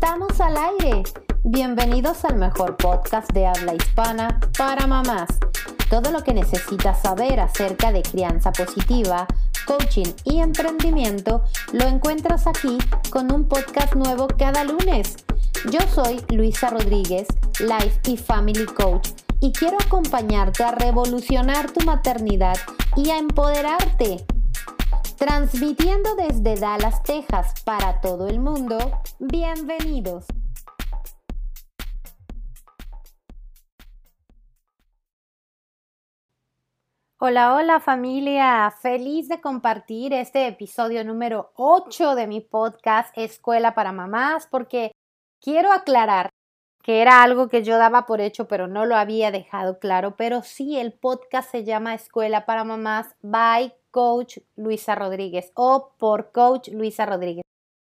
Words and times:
Estamos 0.00 0.40
al 0.40 0.56
aire. 0.56 1.02
Bienvenidos 1.42 2.24
al 2.24 2.36
mejor 2.36 2.76
podcast 2.76 3.32
de 3.32 3.48
habla 3.48 3.74
hispana 3.74 4.38
para 4.56 4.86
mamás. 4.86 5.26
Todo 5.90 6.12
lo 6.12 6.22
que 6.22 6.32
necesitas 6.32 7.02
saber 7.02 7.40
acerca 7.40 7.90
de 7.90 8.02
crianza 8.02 8.52
positiva, 8.52 9.26
coaching 9.66 10.06
y 10.22 10.38
emprendimiento 10.38 11.42
lo 11.72 11.84
encuentras 11.84 12.46
aquí 12.46 12.78
con 13.10 13.32
un 13.32 13.48
podcast 13.48 13.96
nuevo 13.96 14.28
cada 14.28 14.62
lunes. 14.62 15.16
Yo 15.68 15.80
soy 15.92 16.24
Luisa 16.28 16.70
Rodríguez, 16.70 17.26
Life 17.58 17.98
y 18.06 18.16
Family 18.16 18.66
Coach, 18.66 19.08
y 19.40 19.50
quiero 19.50 19.78
acompañarte 19.84 20.62
a 20.62 20.70
revolucionar 20.70 21.72
tu 21.72 21.84
maternidad 21.84 22.56
y 22.94 23.10
a 23.10 23.18
empoderarte. 23.18 24.24
Transmitiendo 25.18 26.14
desde 26.14 26.54
Dallas, 26.54 27.02
Texas 27.02 27.52
para 27.64 28.00
todo 28.00 28.28
el 28.28 28.38
mundo, 28.38 28.78
bienvenidos. 29.18 30.26
Hola, 37.18 37.56
hola 37.56 37.80
familia, 37.80 38.72
feliz 38.80 39.26
de 39.28 39.40
compartir 39.40 40.12
este 40.12 40.46
episodio 40.46 41.04
número 41.04 41.50
8 41.56 42.14
de 42.14 42.28
mi 42.28 42.40
podcast 42.40 43.10
Escuela 43.18 43.74
para 43.74 43.90
Mamás 43.90 44.46
porque 44.48 44.92
quiero 45.40 45.72
aclarar 45.72 46.30
que 46.80 47.02
era 47.02 47.24
algo 47.24 47.48
que 47.48 47.64
yo 47.64 47.76
daba 47.76 48.06
por 48.06 48.20
hecho 48.20 48.46
pero 48.46 48.68
no 48.68 48.86
lo 48.86 48.94
había 48.94 49.32
dejado 49.32 49.80
claro, 49.80 50.14
pero 50.14 50.42
sí 50.42 50.78
el 50.78 50.92
podcast 50.92 51.50
se 51.50 51.64
llama 51.64 51.94
Escuela 51.94 52.46
para 52.46 52.62
Mamás 52.62 53.16
by 53.20 53.74
Coach 53.90 54.38
Luisa 54.56 54.94
Rodríguez 54.94 55.52
o 55.54 55.92
por 55.98 56.32
Coach 56.32 56.68
Luisa 56.68 57.06
Rodríguez. 57.06 57.42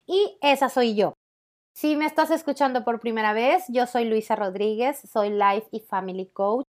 Y 0.06 0.38
esa 0.42 0.70
soy 0.70 0.96
yo. 0.96 1.14
Si 1.74 1.96
me 1.96 2.06
estás 2.06 2.32
escuchando 2.32 2.84
por 2.84 3.00
primera 3.00 3.34
vez, 3.34 3.66
yo 3.68 3.86
soy 3.86 4.06
Luisa 4.06 4.36
Rodríguez, 4.36 5.00
soy 5.00 5.30
Life 5.30 5.68
y 5.72 5.82
Family 5.82 6.28
Coach 6.28 6.66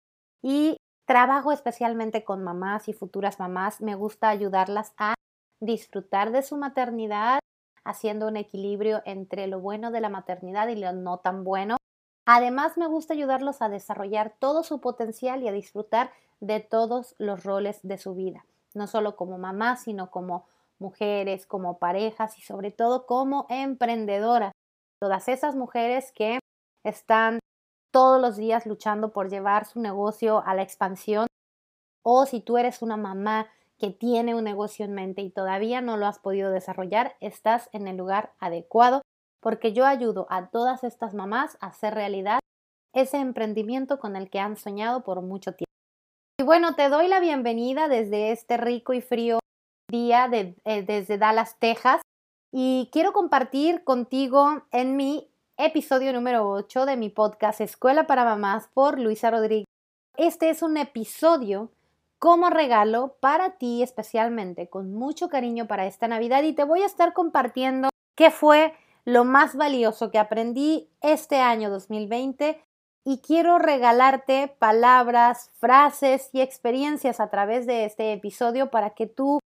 y 0.41 0.77
trabajo 1.05 1.51
especialmente 1.51 2.23
con 2.23 2.43
mamás 2.43 2.87
y 2.87 2.93
futuras 2.93 3.39
mamás. 3.39 3.81
Me 3.81 3.95
gusta 3.95 4.29
ayudarlas 4.29 4.93
a 4.97 5.15
disfrutar 5.59 6.31
de 6.31 6.41
su 6.41 6.57
maternidad, 6.57 7.39
haciendo 7.83 8.27
un 8.27 8.37
equilibrio 8.37 9.01
entre 9.05 9.47
lo 9.47 9.59
bueno 9.59 9.91
de 9.91 9.99
la 9.99 10.09
maternidad 10.09 10.69
y 10.69 10.75
lo 10.75 10.93
no 10.93 11.17
tan 11.17 11.43
bueno. 11.43 11.77
Además, 12.25 12.77
me 12.77 12.87
gusta 12.87 13.13
ayudarlos 13.13 13.61
a 13.61 13.67
desarrollar 13.67 14.33
todo 14.39 14.63
su 14.63 14.79
potencial 14.79 15.43
y 15.43 15.49
a 15.49 15.51
disfrutar 15.51 16.11
de 16.39 16.61
todos 16.61 17.15
los 17.17 17.43
roles 17.43 17.79
de 17.83 17.97
su 17.97 18.15
vida 18.15 18.45
no 18.73 18.87
solo 18.87 19.15
como 19.15 19.37
mamá, 19.37 19.77
sino 19.77 20.11
como 20.11 20.45
mujeres, 20.79 21.45
como 21.45 21.77
parejas 21.77 22.37
y 22.37 22.41
sobre 22.41 22.71
todo 22.71 23.05
como 23.05 23.45
emprendedoras. 23.49 24.51
Todas 24.99 25.27
esas 25.27 25.55
mujeres 25.55 26.11
que 26.11 26.39
están 26.83 27.39
todos 27.91 28.19
los 28.19 28.37
días 28.37 28.65
luchando 28.65 29.11
por 29.11 29.29
llevar 29.29 29.65
su 29.65 29.79
negocio 29.79 30.43
a 30.45 30.55
la 30.55 30.63
expansión 30.63 31.27
o 32.03 32.25
si 32.25 32.41
tú 32.41 32.57
eres 32.57 32.81
una 32.81 32.97
mamá 32.97 33.47
que 33.77 33.91
tiene 33.91 34.35
un 34.35 34.43
negocio 34.43 34.85
en 34.85 34.93
mente 34.93 35.21
y 35.21 35.29
todavía 35.29 35.81
no 35.81 35.97
lo 35.97 36.05
has 36.05 36.19
podido 36.19 36.51
desarrollar, 36.51 37.15
estás 37.19 37.69
en 37.71 37.87
el 37.87 37.97
lugar 37.97 38.33
adecuado 38.39 39.01
porque 39.41 39.73
yo 39.73 39.85
ayudo 39.85 40.25
a 40.29 40.49
todas 40.49 40.83
estas 40.83 41.13
mamás 41.13 41.57
a 41.59 41.67
hacer 41.67 41.93
realidad 41.93 42.39
ese 42.93 43.17
emprendimiento 43.17 43.99
con 43.99 44.15
el 44.15 44.29
que 44.29 44.39
han 44.39 44.55
soñado 44.55 45.03
por 45.03 45.21
mucho 45.21 45.53
tiempo. 45.53 45.72
Y 46.43 46.45
bueno, 46.45 46.75
te 46.75 46.89
doy 46.89 47.07
la 47.07 47.21
bienvenida 47.21 47.87
desde 47.87 48.33
este 48.33 48.57
rico 48.57 48.91
y 48.91 48.99
frío 48.99 49.39
día 49.89 50.29
eh, 50.33 50.83
desde 50.83 51.17
Dallas, 51.17 51.55
Texas. 51.57 52.01
Y 52.51 52.89
quiero 52.91 53.13
compartir 53.13 53.85
contigo 53.85 54.61
en 54.73 54.97
mi 54.97 55.31
episodio 55.55 56.11
número 56.11 56.49
8 56.49 56.85
de 56.85 56.97
mi 56.97 57.07
podcast 57.07 57.61
Escuela 57.61 58.07
para 58.07 58.25
Mamás 58.25 58.67
por 58.73 58.99
Luisa 58.99 59.31
Rodríguez. 59.31 59.67
Este 60.17 60.49
es 60.49 60.61
un 60.63 60.75
episodio 60.75 61.71
como 62.19 62.49
regalo 62.49 63.15
para 63.21 63.51
ti 63.51 63.81
especialmente, 63.81 64.67
con 64.67 64.93
mucho 64.93 65.29
cariño 65.29 65.65
para 65.65 65.85
esta 65.85 66.09
Navidad 66.09 66.43
y 66.43 66.51
te 66.51 66.65
voy 66.65 66.81
a 66.81 66.87
estar 66.87 67.13
compartiendo 67.13 67.87
qué 68.15 68.31
fue 68.31 68.73
lo 69.05 69.23
más 69.23 69.55
valioso 69.55 70.11
que 70.11 70.19
aprendí 70.19 70.89
este 70.99 71.39
año 71.39 71.69
2020 71.69 72.61
y 73.05 73.19
quiero 73.19 73.59
regalarte 73.59 74.55
palabras, 74.59 75.51
frases 75.59 76.29
y 76.31 76.41
experiencias 76.41 77.19
a 77.19 77.29
través 77.29 77.65
de 77.65 77.85
este 77.85 78.13
episodio 78.13 78.69
para 78.69 78.91
que 78.91 79.07
tú 79.07 79.39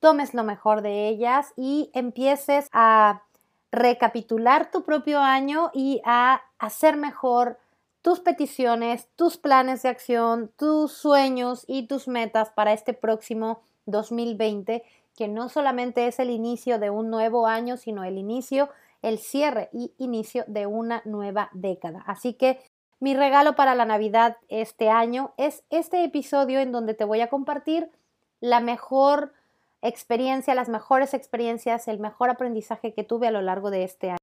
tomes 0.00 0.34
lo 0.34 0.44
mejor 0.44 0.82
de 0.82 1.08
ellas 1.08 1.52
y 1.56 1.90
empieces 1.94 2.68
a 2.72 3.22
recapitular 3.70 4.70
tu 4.70 4.84
propio 4.84 5.20
año 5.20 5.70
y 5.72 6.00
a 6.04 6.42
hacer 6.58 6.96
mejor 6.96 7.58
tus 8.02 8.20
peticiones, 8.20 9.08
tus 9.16 9.36
planes 9.36 9.82
de 9.82 9.88
acción, 9.88 10.50
tus 10.56 10.92
sueños 10.92 11.64
y 11.66 11.86
tus 11.88 12.08
metas 12.08 12.50
para 12.50 12.72
este 12.72 12.92
próximo 12.92 13.62
2020, 13.86 14.84
que 15.16 15.28
no 15.28 15.48
solamente 15.48 16.06
es 16.06 16.18
el 16.18 16.30
inicio 16.30 16.78
de 16.78 16.90
un 16.90 17.10
nuevo 17.10 17.46
año, 17.46 17.76
sino 17.76 18.04
el 18.04 18.18
inicio, 18.18 18.68
el 19.02 19.18
cierre 19.18 19.70
y 19.72 19.92
inicio 19.98 20.44
de 20.46 20.66
una 20.66 21.02
nueva 21.04 21.50
década. 21.52 22.04
Así 22.06 22.34
que 22.34 22.60
mi 23.00 23.14
regalo 23.14 23.54
para 23.54 23.74
la 23.74 23.84
Navidad 23.84 24.36
este 24.48 24.88
año 24.88 25.34
es 25.36 25.64
este 25.70 26.04
episodio 26.04 26.60
en 26.60 26.72
donde 26.72 26.94
te 26.94 27.04
voy 27.04 27.20
a 27.20 27.28
compartir 27.28 27.90
la 28.40 28.60
mejor 28.60 29.32
experiencia, 29.82 30.54
las 30.54 30.68
mejores 30.68 31.14
experiencias, 31.14 31.88
el 31.88 31.98
mejor 31.98 32.30
aprendizaje 32.30 32.94
que 32.94 33.04
tuve 33.04 33.28
a 33.28 33.30
lo 33.30 33.42
largo 33.42 33.70
de 33.70 33.84
este 33.84 34.10
año. 34.10 34.18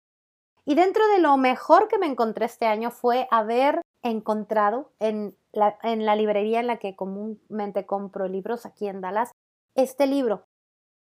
Y 0.65 0.75
dentro 0.75 1.07
de 1.07 1.19
lo 1.19 1.35
mejor 1.37 1.87
que 1.87 1.97
me 1.97 2.07
encontré 2.07 2.45
este 2.45 2.65
año 2.65 2.89
fue 2.89 3.27
haber 3.31 3.81
encontrado 4.01 4.91
en 4.99 5.35
la, 5.51 6.15
librería 6.15 6.59
en 6.59 6.67
la 6.67 6.77
que 6.77 6.95
comúnmente 6.95 7.85
compro 7.85 8.27
libros 8.27 8.65
aquí 8.65 8.87
en 8.87 9.01
Dallas 9.01 9.31
este 9.75 10.07
libro. 10.07 10.45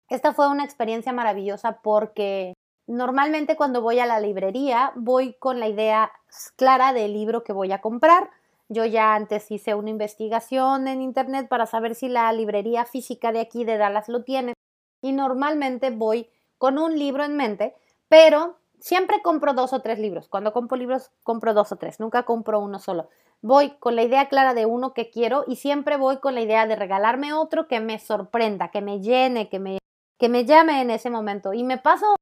Esta 0.10 0.34
fue 0.34 0.48
una 0.48 0.64
experiencia 0.64 1.12
maravillosa 1.12 1.82
porque 1.82 2.54
Normalmente 2.88 3.58
cuando 3.58 3.82
voy 3.82 4.00
a 4.00 4.06
la 4.06 4.22
librería 4.22 4.94
voy 4.96 5.34
con 5.34 5.60
la 5.60 5.68
idea 5.68 6.12
clara 6.56 6.94
del 6.94 7.12
libro 7.12 7.44
que 7.44 7.52
voy 7.52 7.74
a 7.74 7.82
comprar. 7.82 8.30
Yo 8.70 8.86
ya 8.86 9.14
antes 9.14 9.52
hice 9.52 9.76
una 9.76 9.90
investigación 9.90 10.88
en 10.88 11.02
internet 11.02 11.50
para 11.50 11.66
saber 11.66 11.96
si 11.96 12.08
la 12.08 12.32
librería 12.32 12.86
física 12.86 13.34
de 13.34 13.42
aquí 13.42 13.66
de 13.66 13.78
Dallas 13.78 14.08
lo 14.08 14.24
tiene 14.24 14.54
y 15.02 15.12
normalmente 15.12 15.90
voy 15.90 16.30
con 16.58 16.78
un 16.78 16.98
libro 16.98 17.24
en 17.24 17.36
mente, 17.36 17.76
pero 18.08 18.58
siempre 18.80 19.22
compro 19.22 19.54
dos 19.54 19.74
o 19.74 19.82
tres 19.82 20.00
libros. 20.00 20.30
Cuando 20.30 20.54
compro 20.54 20.78
libros 20.78 21.12
compro 21.24 21.54
dos 21.54 21.72
o 21.74 21.76
tres, 21.76 22.00
nunca 22.00 22.24
compro 22.24 22.60
uno 22.60 22.80
solo. 22.80 23.10
Voy 23.42 23.72
con 23.80 23.96
la 23.96 24.04
idea 24.04 24.30
clara 24.30 24.54
de 24.54 24.66
uno 24.66 24.94
que 24.94 25.10
quiero 25.10 25.44
y 25.46 25.58
siempre 25.58 25.98
voy 25.98 26.18
con 26.18 26.36
la 26.36 26.42
idea 26.42 26.66
de 26.68 26.76
regalarme 26.76 27.34
otro 27.34 27.68
que 27.68 27.80
me 27.80 28.00
sorprenda, 28.00 28.70
que 28.72 28.82
me 28.82 29.00
llene, 29.00 29.50
que 29.50 29.60
me, 29.60 29.78
que 30.18 30.30
me 30.30 30.46
llame 30.46 30.82
en 30.82 30.90
ese 30.90 31.10
momento. 31.10 31.54
Y 31.54 31.64
me 31.64 31.78
paso 31.78 32.17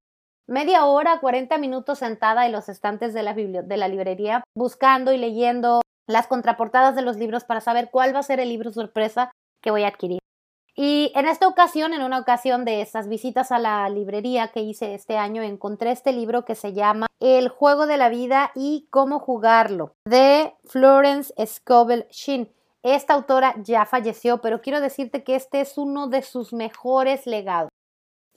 media 0.47 0.85
hora, 0.85 1.19
40 1.19 1.57
minutos 1.57 1.99
sentada 1.99 2.45
en 2.45 2.51
los 2.51 2.69
estantes 2.69 3.13
de 3.13 3.23
la, 3.23 3.87
librería, 3.87 4.43
buscando 4.55 5.11
y 5.13 5.17
leyendo 5.17 5.81
las 6.07 6.27
contraportadas 6.27 6.95
de 6.95 7.01
los 7.01 7.17
libros 7.17 7.43
para 7.43 7.61
saber 7.61 7.89
cuál 7.91 8.13
va 8.13 8.19
a 8.19 8.23
ser 8.23 8.39
el 8.39 8.49
libro 8.49 8.71
sorpresa 8.71 9.31
que 9.61 9.71
voy 9.71 9.83
a 9.83 9.87
adquirir. 9.87 10.19
Y 10.77 11.13
en 11.15 11.25
esta 11.25 11.47
ocasión, 11.47 11.93
en 11.93 12.01
una 12.01 12.19
ocasión 12.19 12.65
de 12.65 12.81
esas 12.81 13.07
visitas 13.07 13.51
a 13.51 13.59
la 13.59 13.87
librería 13.89 14.49
que 14.49 14.59
hice 14.59 14.93
este 14.93 15.17
año, 15.17 15.41
encontré 15.41 15.91
este 15.91 16.11
libro 16.11 16.43
que 16.43 16.53
se 16.53 16.73
llama 16.73 17.07
El 17.21 17.47
juego 17.47 17.87
de 17.87 17.95
la 17.95 18.09
vida 18.09 18.51
y 18.55 18.87
cómo 18.91 19.19
jugarlo, 19.19 19.93
de 20.05 20.53
Florence 20.65 21.33
Scovel 21.45 22.05
Shin. 22.09 22.51
Esta 22.83 23.13
autora 23.13 23.55
ya 23.63 23.85
falleció, 23.85 24.41
pero 24.41 24.61
quiero 24.61 24.81
decirte 24.81 25.23
que 25.23 25.35
este 25.35 25.61
es 25.61 25.77
uno 25.77 26.07
de 26.07 26.21
sus 26.21 26.53
mejores 26.53 27.25
legados. 27.25 27.69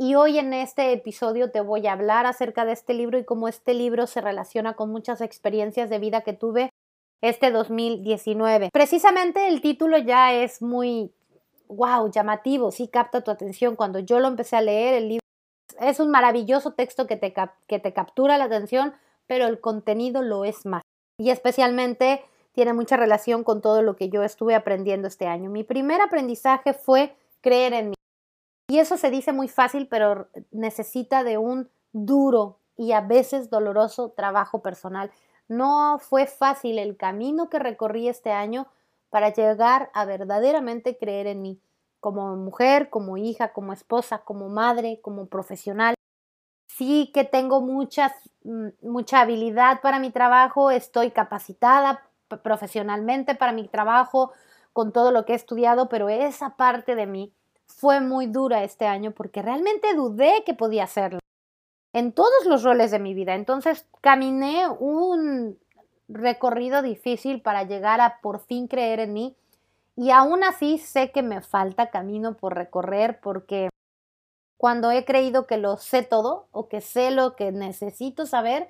Y 0.01 0.15
hoy 0.15 0.39
en 0.39 0.55
este 0.55 0.93
episodio 0.93 1.51
te 1.51 1.61
voy 1.61 1.89
a 1.89 1.93
hablar 1.93 2.25
acerca 2.25 2.65
de 2.65 2.71
este 2.71 2.95
libro 2.95 3.19
y 3.19 3.25
cómo 3.25 3.49
este 3.49 3.75
libro 3.75 4.07
se 4.07 4.21
relaciona 4.21 4.75
con 4.75 4.91
muchas 4.91 5.21
experiencias 5.21 5.91
de 5.91 5.99
vida 5.99 6.21
que 6.21 6.33
tuve 6.33 6.71
este 7.21 7.51
2019. 7.51 8.71
Precisamente 8.73 9.49
el 9.49 9.61
título 9.61 9.99
ya 9.99 10.33
es 10.33 10.63
muy, 10.63 11.13
wow, 11.67 12.09
llamativo, 12.13 12.71
sí 12.71 12.87
capta 12.87 13.23
tu 13.23 13.33
atención. 13.33 13.75
Cuando 13.75 13.99
yo 13.99 14.21
lo 14.21 14.29
empecé 14.29 14.55
a 14.55 14.63
leer, 14.63 14.95
el 14.95 15.09
libro 15.09 15.27
es 15.81 15.99
un 15.99 16.13
maravilloso 16.13 16.75
texto 16.75 17.09
que 17.09 17.17
te, 17.17 17.35
que 17.67 17.81
te 17.81 17.93
captura 17.93 18.39
la 18.39 18.45
atención, 18.45 18.95
pero 19.27 19.49
el 19.49 19.61
contenido 19.61 20.23
lo 20.23 20.45
es 20.45 20.65
más. 20.65 20.83
Y 21.19 21.31
especialmente 21.31 22.23
tiene 22.53 22.73
mucha 22.73 22.97
relación 22.97 23.43
con 23.43 23.61
todo 23.61 23.83
lo 23.83 23.97
que 23.97 24.11
yo 24.11 24.23
estuve 24.23 24.55
aprendiendo 24.55 25.09
este 25.09 25.27
año. 25.27 25.51
Mi 25.51 25.65
primer 25.65 26.01
aprendizaje 26.01 26.73
fue 26.73 27.17
creer 27.41 27.73
en 27.73 27.91
mí. 27.91 27.98
Y 28.69 28.79
eso 28.81 28.99
se 28.99 29.11
dice 29.11 29.33
muy 29.33 29.49
fácil, 29.49 29.89
pero 29.89 30.29
necesita 30.51 31.25
de 31.25 31.39
un 31.39 31.71
duro 31.93 32.59
y 32.77 32.93
a 32.93 33.01
veces 33.01 33.49
doloroso 33.49 34.11
trabajo 34.11 34.61
personal. 34.61 35.11
No 35.49 35.99
fue 35.99 36.27
fácil 36.27 36.79
el 36.79 36.99
camino 36.99 37.49
que 37.49 37.59
recorrí 37.59 38.09
este 38.09 38.31
año 38.31 38.67
para 39.09 39.33
llegar 39.33 39.91
a 39.95 40.05
verdaderamente 40.05 40.99
creer 40.99 41.27
en 41.27 41.41
mí, 41.41 41.61
como 41.99 42.37
mujer, 42.37 42.91
como 42.91 43.17
hija, 43.17 43.55
como 43.55 43.73
esposa, 43.73 44.19
como 44.19 44.51
madre, 44.51 45.01
como 45.03 45.27
profesional. 45.27 45.95
sí 46.67 47.11
que 47.13 47.25
tengo 47.25 47.61
muchas, 47.61 48.13
mm, 48.45 48.69
mucha 48.83 49.21
habilidad 49.23 49.81
para 49.81 49.99
mi 49.99 50.11
trabajo, 50.11 50.71
estoy 50.71 51.11
capacitada 51.11 52.03
profesionalmente 52.43 53.35
para 53.35 53.53
mi 53.53 53.67
trabajo, 53.67 54.33
con 54.73 54.93
todo 54.93 55.11
lo 55.11 55.25
que 55.25 55.33
he 55.33 55.37
estudiado, 55.37 55.89
pero 55.89 56.09
esa 56.09 56.57
parte 56.57 56.95
de 56.95 57.07
mí 57.07 57.33
fue 57.69 58.01
muy 58.01 58.27
dura 58.27 58.65
este 58.65 58.87
año 58.87 59.13
porque 59.13 59.43
realmente 59.43 59.95
dudé 59.95 60.43
que 60.45 60.55
podía 60.55 60.85
hacerlo 60.85 61.21
en 61.93 62.13
todos 62.13 62.45
los 62.47 62.63
roles 62.63 62.91
de 62.91 62.99
mi 62.99 63.15
vida. 63.15 63.35
Entonces 63.35 63.87
caminé 64.01 64.69
un 64.69 65.59
recorrido 66.09 66.83
difícil 66.83 67.41
para 67.43 67.65
llegar 67.65 68.01
a 68.01 68.21
por 68.21 68.41
fin 68.41 68.67
creer 68.67 69.01
en 69.01 69.13
mí 69.13 69.37
y 69.97 70.11
aún 70.11 70.45
así 70.45 70.79
sé 70.79 71.11
que 71.11 71.23
me 71.23 71.41
falta 71.43 71.91
camino 71.91 72.35
por 72.35 72.55
recorrer 72.55 73.21
porque 73.21 73.69
cuando 74.57 74.91
he 74.91 75.05
creído 75.05 75.47
que 75.47 75.57
lo 75.57 75.77
sé 75.77 76.03
todo 76.03 76.47
o 76.51 76.69
que 76.69 76.81
sé 76.81 77.11
lo 77.11 77.37
que 77.37 77.53
necesito 77.53 78.27
saber, 78.27 78.69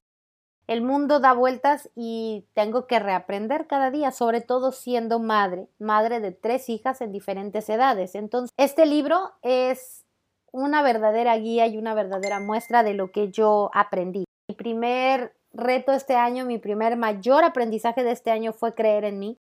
el 0.69 0.83
mundo 0.83 1.19
da 1.19 1.33
vueltas 1.33 1.89
y 1.97 2.45
tengo 2.53 2.87
que 2.87 2.99
reaprender 2.99 3.67
cada 3.67 3.91
día, 3.91 4.13
sobre 4.13 4.43
todo 4.43 4.71
siendo 4.71 5.19
madre, 5.19 5.67
madre 5.79 6.21
de 6.21 6.31
tres 6.31 6.69
hijas 6.69 7.01
en 7.01 7.11
diferentes 7.11 7.69
edades. 7.71 8.15
Entonces, 8.15 8.53
este 8.59 8.85
libro 8.85 9.33
es 9.43 10.05
una 10.53 10.83
verdadera 10.83 11.37
guía 11.39 11.67
y 11.67 11.79
una 11.79 11.95
verdadera 11.95 12.39
muestra 12.39 12.83
de 12.83 12.93
lo 12.93 13.11
que 13.11 13.31
yo 13.31 13.71
aprendí. 13.73 14.25
Mi 14.47 14.55
primer 14.55 15.35
reto 15.55 15.93
este 15.93 16.17
año, 16.17 16.45
mi 16.45 16.59
primer 16.59 16.99
mayor 16.99 17.45
aprendizaje 17.45 18.05
de 18.05 18.13
este 18.13 18.31
año 18.31 18.53
fue 18.53 18.75
creer 18.75 19.05
en 19.05 19.19
mí. 19.19 19.39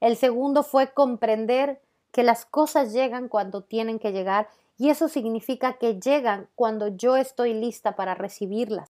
El 0.00 0.16
segundo 0.16 0.62
fue 0.62 0.92
comprender 0.92 1.80
que 2.12 2.22
las 2.22 2.44
cosas 2.44 2.92
llegan 2.92 3.28
cuando 3.28 3.62
tienen 3.62 3.98
que 3.98 4.12
llegar 4.12 4.48
y 4.76 4.90
eso 4.90 5.08
significa 5.08 5.78
que 5.78 5.98
llegan 5.98 6.48
cuando 6.54 6.88
yo 6.88 7.16
estoy 7.16 7.54
lista 7.54 7.96
para 7.96 8.14
recibirlas. 8.14 8.87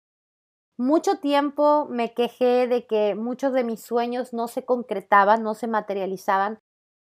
Mucho 0.81 1.17
tiempo 1.17 1.89
me 1.91 2.15
quejé 2.15 2.69
de 2.69 2.87
que 2.87 3.17
muchos 3.17 3.53
de 3.53 3.65
mis 3.65 3.83
sueños 3.83 4.33
no 4.33 4.47
se 4.47 4.65
concretaban, 4.65 5.43
no 5.43 5.55
se 5.55 5.67
materializaban. 5.67 6.61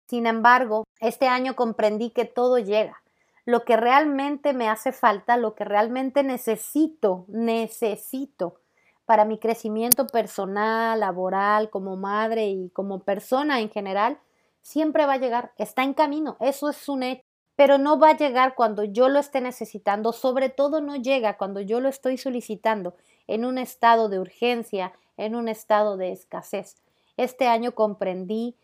Sin 0.07 0.27
embargo, 0.27 0.83
este 0.99 1.27
año 1.27 1.55
comprendí 1.55 2.11
que 2.11 2.25
todo 2.25 2.59
llega. 2.59 3.01
Lo 3.43 3.65
que 3.65 3.75
realmente 3.75 4.53
me 4.53 4.69
hace 4.69 4.91
falta, 4.91 5.35
lo 5.37 5.55
que 5.55 5.65
realmente 5.65 6.21
necesito, 6.21 7.25
necesito 7.27 8.61
para 9.05 9.25
mi 9.25 9.39
crecimiento 9.39 10.05
personal, 10.05 10.99
laboral, 10.99 11.71
como 11.71 11.97
madre 11.97 12.45
y 12.49 12.69
como 12.69 12.99
persona 12.99 13.61
en 13.61 13.71
general, 13.71 14.19
siempre 14.61 15.07
va 15.07 15.13
a 15.13 15.17
llegar, 15.17 15.53
está 15.57 15.81
en 15.81 15.95
camino, 15.95 16.37
eso 16.39 16.69
es 16.69 16.87
un 16.87 17.01
hecho, 17.01 17.23
pero 17.55 17.79
no 17.79 17.97
va 17.99 18.09
a 18.09 18.17
llegar 18.17 18.53
cuando 18.53 18.83
yo 18.83 19.09
lo 19.09 19.17
esté 19.17 19.41
necesitando, 19.41 20.13
sobre 20.13 20.49
todo 20.49 20.81
no 20.81 20.95
llega 20.95 21.37
cuando 21.37 21.61
yo 21.61 21.79
lo 21.79 21.89
estoy 21.89 22.17
solicitando 22.17 22.95
en 23.27 23.45
un 23.45 23.57
estado 23.57 24.09
de 24.09 24.19
urgencia, 24.19 24.93
en 25.17 25.35
un 25.35 25.47
estado 25.47 25.97
de 25.97 26.11
escasez. 26.11 26.81
Este 27.17 27.47
año 27.47 27.73
comprendí 27.73 28.55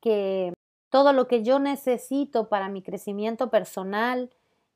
que 0.00 0.52
todo 0.88 1.12
lo 1.12 1.28
que 1.28 1.42
yo 1.42 1.58
necesito 1.58 2.48
para 2.48 2.68
mi 2.68 2.82
crecimiento 2.82 3.50
personal, 3.50 4.30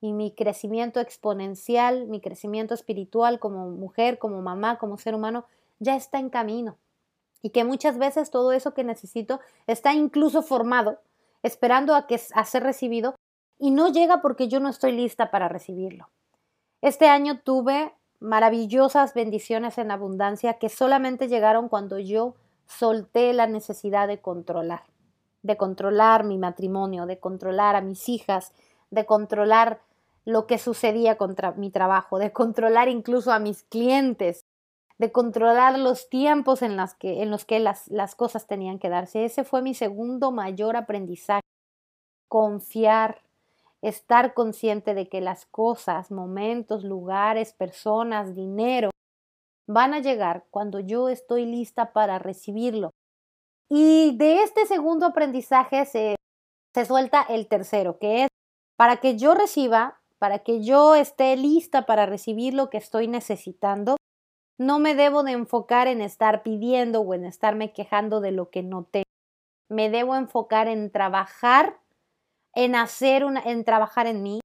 y 0.05 0.13
mi 0.13 0.35
crecimiento 0.35 1.01
exponencial, 1.01 2.09
mi 2.09 2.21
crecimiento 2.21 2.75
espiritual 2.75 3.39
como 3.39 3.71
mujer, 3.71 4.19
como 4.19 4.43
mamá, 4.43 4.77
como 4.77 4.99
ser 4.99 5.15
humano, 5.15 5.47
ya 5.79 5.97
está 5.97 6.19
en 6.19 6.29
camino. 6.29 6.77
Y 7.41 7.51
que 7.51 7.65
muchas 7.65 7.97
veces 7.97 8.31
todo 8.31 8.53
eso 8.53 8.75
que 8.75 8.85
necesito 8.85 9.41
está 9.67 9.95
incluso 9.95 10.43
formado, 10.43 11.01
esperando 11.43 11.95
a, 11.95 12.07
que, 12.07 12.21
a 12.35 12.45
ser 12.45 12.63
recibido, 12.65 13.15
y 13.59 13.71
no 13.71 13.89
llega 13.89 14.21
porque 14.21 14.47
yo 14.47 14.61
no 14.61 14.69
estoy 14.69 14.93
lista 14.93 15.31
para 15.31 15.49
recibirlo. 15.49 16.11
Este 16.83 17.09
año 17.09 17.41
tuve 17.43 17.95
maravillosas 18.25 19.13
bendiciones 19.13 19.77
en 19.77 19.91
abundancia 19.91 20.55
que 20.55 20.71
solamente 20.71 21.29
llegaron 21.29 21.69
cuando 21.69 21.99
yo 21.99 22.35
solté 22.67 23.33
la 23.35 23.47
necesidad 23.47 24.09
de 24.09 24.19
controlar, 24.19 24.85
de 25.43 25.57
controlar 25.59 26.25
mi 26.25 26.39
matrimonio, 26.39 27.05
de 27.05 27.19
controlar 27.19 27.77
a 27.77 27.83
mis 27.83 28.09
hijas, 28.09 28.53
de 28.91 29.05
controlar 29.05 29.83
lo 30.25 30.47
que 30.47 30.57
sucedía 30.57 31.17
contra 31.19 31.53
mi 31.53 31.71
trabajo, 31.71 32.19
de 32.19 32.33
controlar 32.33 32.89
incluso 32.89 33.31
a 33.31 33.39
mis 33.39 33.63
clientes, 33.65 34.47
de 34.97 35.13
controlar 35.13 35.79
los 35.79 36.09
tiempos 36.09 36.63
en, 36.63 36.77
las 36.77 36.95
que, 36.95 37.23
en 37.23 37.31
los 37.31 37.45
que 37.45 37.61
las, 37.61 37.89
las 37.89 38.15
cosas 38.15 38.47
tenían 38.47 38.79
que 38.79 38.89
darse. 38.89 39.27
Ese 39.27 39.45
fue 39.45 39.61
mi 39.61 39.75
segundo 39.75 40.33
mayor 40.33 40.77
aprendizaje. 40.77 41.43
Confiar, 42.29 43.21
estar 43.85 44.33
consciente 44.33 44.95
de 44.95 45.09
que 45.09 45.21
las 45.21 45.45
cosas, 45.47 46.11
momentos, 46.11 46.85
lugares, 46.85 47.53
personas, 47.53 48.35
dinero, 48.35 48.91
van 49.67 49.93
a 49.93 50.01
llegar 50.01 50.47
cuando 50.51 50.81
yo 50.81 51.11
estoy 51.11 51.45
lista 51.45 51.93
para 51.93 52.19
recibirlo. 52.19 52.91
Y 53.69 54.17
de 54.17 54.43
este 54.43 54.67
segundo 54.67 55.07
aprendizaje 55.07 55.85
se, 55.85 56.17
se 56.75 56.85
suelta 56.87 57.23
el 57.23 57.47
tercero, 57.47 57.99
que 57.99 58.25
es 58.25 58.29
para 58.77 58.97
que 58.99 59.17
yo 59.19 59.35
reciba, 59.35 60.01
para 60.19 60.39
que 60.39 60.63
yo 60.63 60.95
esté 60.95 61.37
lista 61.37 61.85
para 61.85 62.07
recibir 62.07 62.55
lo 62.55 62.71
que 62.71 62.79
estoy 62.79 63.07
necesitando, 63.07 63.97
no 64.59 64.79
me 64.79 64.95
debo 64.95 65.25
de 65.25 65.33
enfocar 65.33 65.89
en 65.89 66.01
estar 66.01 66.43
pidiendo 66.43 67.03
o 67.03 67.13
en 67.13 67.25
estarme 67.25 67.73
quejando 67.73 68.21
de 68.21 68.31
lo 68.31 68.49
que 68.51 68.63
no 68.63 68.85
tengo. 68.85 69.05
Me 69.69 69.91
debo 69.91 70.17
enfocar 70.17 70.69
en 70.69 70.91
trabajar, 70.91 71.81
en 72.55 72.75
hacer 72.75 73.25
una, 73.25 73.41
en 73.41 73.65
trabajar 73.65 74.07
en 74.07 74.23
mí, 74.23 74.41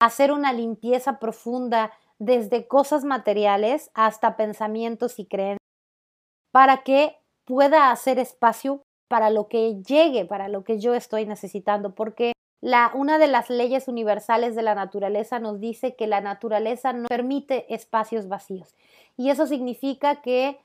hacer 0.00 0.32
una 0.32 0.52
limpieza 0.52 1.18
profunda 1.18 1.92
desde 2.18 2.66
cosas 2.66 3.04
materiales 3.04 3.90
hasta 3.94 4.36
pensamientos 4.36 5.18
y 5.18 5.26
creencias, 5.26 5.58
para 6.52 6.82
que 6.82 7.18
pueda 7.44 7.90
hacer 7.90 8.18
espacio 8.18 8.82
para 9.08 9.30
lo 9.30 9.48
que 9.48 9.82
llegue, 9.82 10.24
para 10.24 10.48
lo 10.48 10.64
que 10.64 10.80
yo 10.80 10.94
estoy 10.94 11.26
necesitando, 11.26 11.94
porque 11.94 12.32
una 12.94 13.18
de 13.18 13.28
las 13.28 13.50
leyes 13.50 13.86
universales 13.86 14.56
de 14.56 14.62
la 14.62 14.74
naturaleza 14.74 15.38
nos 15.38 15.60
dice 15.60 15.94
que 15.94 16.06
la 16.06 16.20
naturaleza 16.20 16.92
no 16.92 17.06
permite 17.06 17.72
espacios 17.72 18.26
vacíos. 18.28 18.74
Y 19.16 19.30
eso 19.30 19.46
significa 19.46 20.20
que 20.20 20.58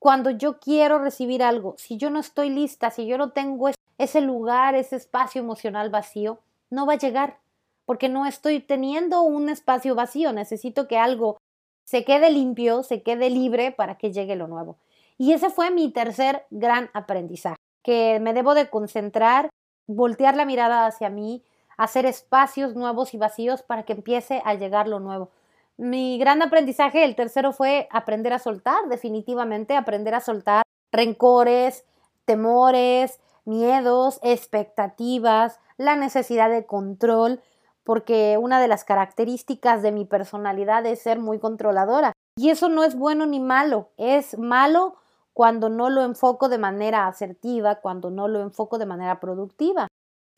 cuando 0.00 0.30
yo 0.30 0.58
quiero 0.58 0.98
recibir 0.98 1.42
algo, 1.44 1.74
si 1.78 1.96
yo 1.98 2.10
no 2.10 2.18
estoy 2.18 2.50
lista, 2.50 2.90
si 2.90 3.06
yo 3.06 3.16
no 3.16 3.30
tengo 3.30 3.68
ese 3.98 4.20
lugar, 4.20 4.74
ese 4.74 4.96
espacio 4.96 5.40
emocional 5.40 5.90
vacío, 5.90 6.40
no 6.70 6.86
va 6.86 6.94
a 6.94 6.98
llegar, 6.98 7.38
porque 7.84 8.08
no 8.08 8.26
estoy 8.26 8.60
teniendo 8.60 9.22
un 9.22 9.48
espacio 9.48 9.94
vacío. 9.94 10.32
Necesito 10.32 10.88
que 10.88 10.98
algo 10.98 11.38
se 11.84 12.04
quede 12.04 12.30
limpio, 12.30 12.82
se 12.82 13.02
quede 13.02 13.30
libre 13.30 13.72
para 13.72 13.96
que 13.96 14.12
llegue 14.12 14.36
lo 14.36 14.48
nuevo. 14.48 14.76
Y 15.18 15.32
ese 15.32 15.50
fue 15.50 15.70
mi 15.70 15.90
tercer 15.90 16.44
gran 16.50 16.90
aprendizaje, 16.92 17.56
que 17.82 18.18
me 18.20 18.34
debo 18.34 18.54
de 18.54 18.68
concentrar 18.68 19.48
voltear 19.86 20.36
la 20.36 20.44
mirada 20.44 20.86
hacia 20.86 21.10
mí, 21.10 21.44
hacer 21.76 22.06
espacios 22.06 22.74
nuevos 22.74 23.14
y 23.14 23.18
vacíos 23.18 23.62
para 23.62 23.84
que 23.84 23.92
empiece 23.92 24.42
a 24.44 24.54
llegar 24.54 24.88
lo 24.88 25.00
nuevo. 25.00 25.30
Mi 25.76 26.18
gran 26.18 26.42
aprendizaje, 26.42 27.04
el 27.04 27.14
tercero, 27.14 27.52
fue 27.52 27.86
aprender 27.90 28.32
a 28.32 28.38
soltar, 28.38 28.88
definitivamente, 28.88 29.76
aprender 29.76 30.14
a 30.14 30.20
soltar 30.20 30.62
rencores, 30.90 31.84
temores, 32.24 33.20
miedos, 33.46 34.18
expectativas, 34.22 35.58
la 35.76 35.96
necesidad 35.96 36.50
de 36.50 36.66
control, 36.66 37.40
porque 37.84 38.36
una 38.38 38.60
de 38.60 38.68
las 38.68 38.84
características 38.84 39.82
de 39.82 39.92
mi 39.92 40.04
personalidad 40.04 40.84
es 40.86 41.00
ser 41.00 41.18
muy 41.20 41.38
controladora. 41.38 42.12
Y 42.36 42.50
eso 42.50 42.68
no 42.68 42.84
es 42.84 42.96
bueno 42.96 43.26
ni 43.26 43.40
malo, 43.40 43.90
es 43.96 44.38
malo 44.38 44.96
cuando 45.32 45.68
no 45.68 45.90
lo 45.90 46.02
enfoco 46.02 46.48
de 46.48 46.58
manera 46.58 47.06
asertiva, 47.06 47.76
cuando 47.76 48.10
no 48.10 48.26
lo 48.26 48.40
enfoco 48.40 48.78
de 48.78 48.86
manera 48.86 49.20
productiva. 49.20 49.86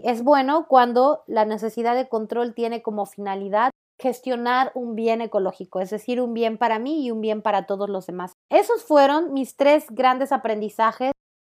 Es 0.03 0.23
bueno 0.23 0.67
cuando 0.69 1.25
la 1.27 1.45
necesidad 1.45 1.97
de 1.97 2.09
control 2.09 2.55
tiene 2.55 2.83
como 2.83 3.07
finalidad 3.07 3.71
gestionar 4.01 4.71
un 4.75 4.95
bien 4.95 5.21
ecológico, 5.21 5.81
es 5.81 5.91
decir, 5.91 6.21
un 6.21 6.35
bien 6.35 6.57
para 6.57 6.79
mí 6.79 7.05
y 7.05 7.11
un 7.11 7.21
bien 7.21 7.43
para 7.43 7.67
todos 7.67 7.89
los 7.89 8.07
demás. 8.07 8.33
Esos 8.51 8.85
fueron 8.85 9.33
mis 9.33 9.57
tres 9.57 9.87
grandes 9.91 10.31
aprendizajes 10.31 11.13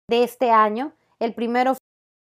de 0.09 0.23
este 0.23 0.51
año. 0.51 0.93
El 1.19 1.33
primero 1.33 1.73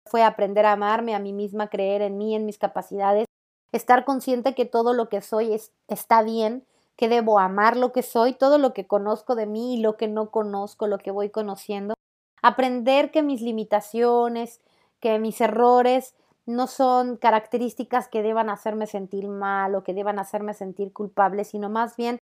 fue 0.05 0.23
aprender 0.23 0.65
a 0.65 0.73
amarme 0.73 1.15
a 1.15 1.19
mí 1.19 1.33
misma, 1.33 1.69
creer 1.69 2.01
en 2.01 2.17
mí, 2.17 2.35
en 2.35 2.45
mis 2.45 2.57
capacidades, 2.57 3.25
estar 3.71 4.05
consciente 4.05 4.53
que 4.53 4.65
todo 4.65 4.93
lo 4.93 5.09
que 5.09 5.21
soy 5.21 5.59
está 5.87 6.21
bien, 6.21 6.65
que 6.95 7.09
debo 7.09 7.39
amar 7.39 7.75
lo 7.75 7.91
que 7.91 8.03
soy, 8.03 8.33
todo 8.33 8.57
lo 8.57 8.73
que 8.73 8.87
conozco 8.87 9.35
de 9.35 9.47
mí 9.47 9.75
y 9.75 9.81
lo 9.81 9.97
que 9.97 10.07
no 10.07 10.29
conozco, 10.29 10.87
lo 10.87 10.99
que 10.99 11.11
voy 11.11 11.29
conociendo. 11.29 11.95
Aprender 12.41 13.11
que 13.11 13.23
mis 13.23 13.41
limitaciones, 13.41 14.61
que 14.99 15.19
mis 15.19 15.41
errores 15.41 16.15
no 16.45 16.67
son 16.67 17.17
características 17.17 18.07
que 18.07 18.21
deban 18.21 18.49
hacerme 18.49 18.85
sentir 18.85 19.27
mal 19.27 19.73
o 19.75 19.83
que 19.83 19.93
deban 19.93 20.19
hacerme 20.19 20.53
sentir 20.53 20.93
culpable, 20.93 21.43
sino 21.43 21.69
más 21.69 21.97
bien 21.97 22.19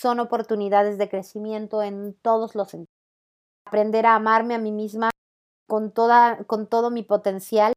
son 0.00 0.20
oportunidades 0.20 0.96
de 0.96 1.08
crecimiento 1.08 1.82
en 1.82 2.14
todos 2.22 2.54
los 2.54 2.70
sentidos. 2.70 2.94
Aprender 3.66 4.06
a 4.06 4.14
amarme 4.14 4.54
a 4.54 4.58
mí 4.58 4.70
misma 4.70 5.10
con, 5.74 5.90
toda, 5.90 6.44
con 6.46 6.68
todo 6.68 6.92
mi 6.92 7.02
potencial 7.02 7.72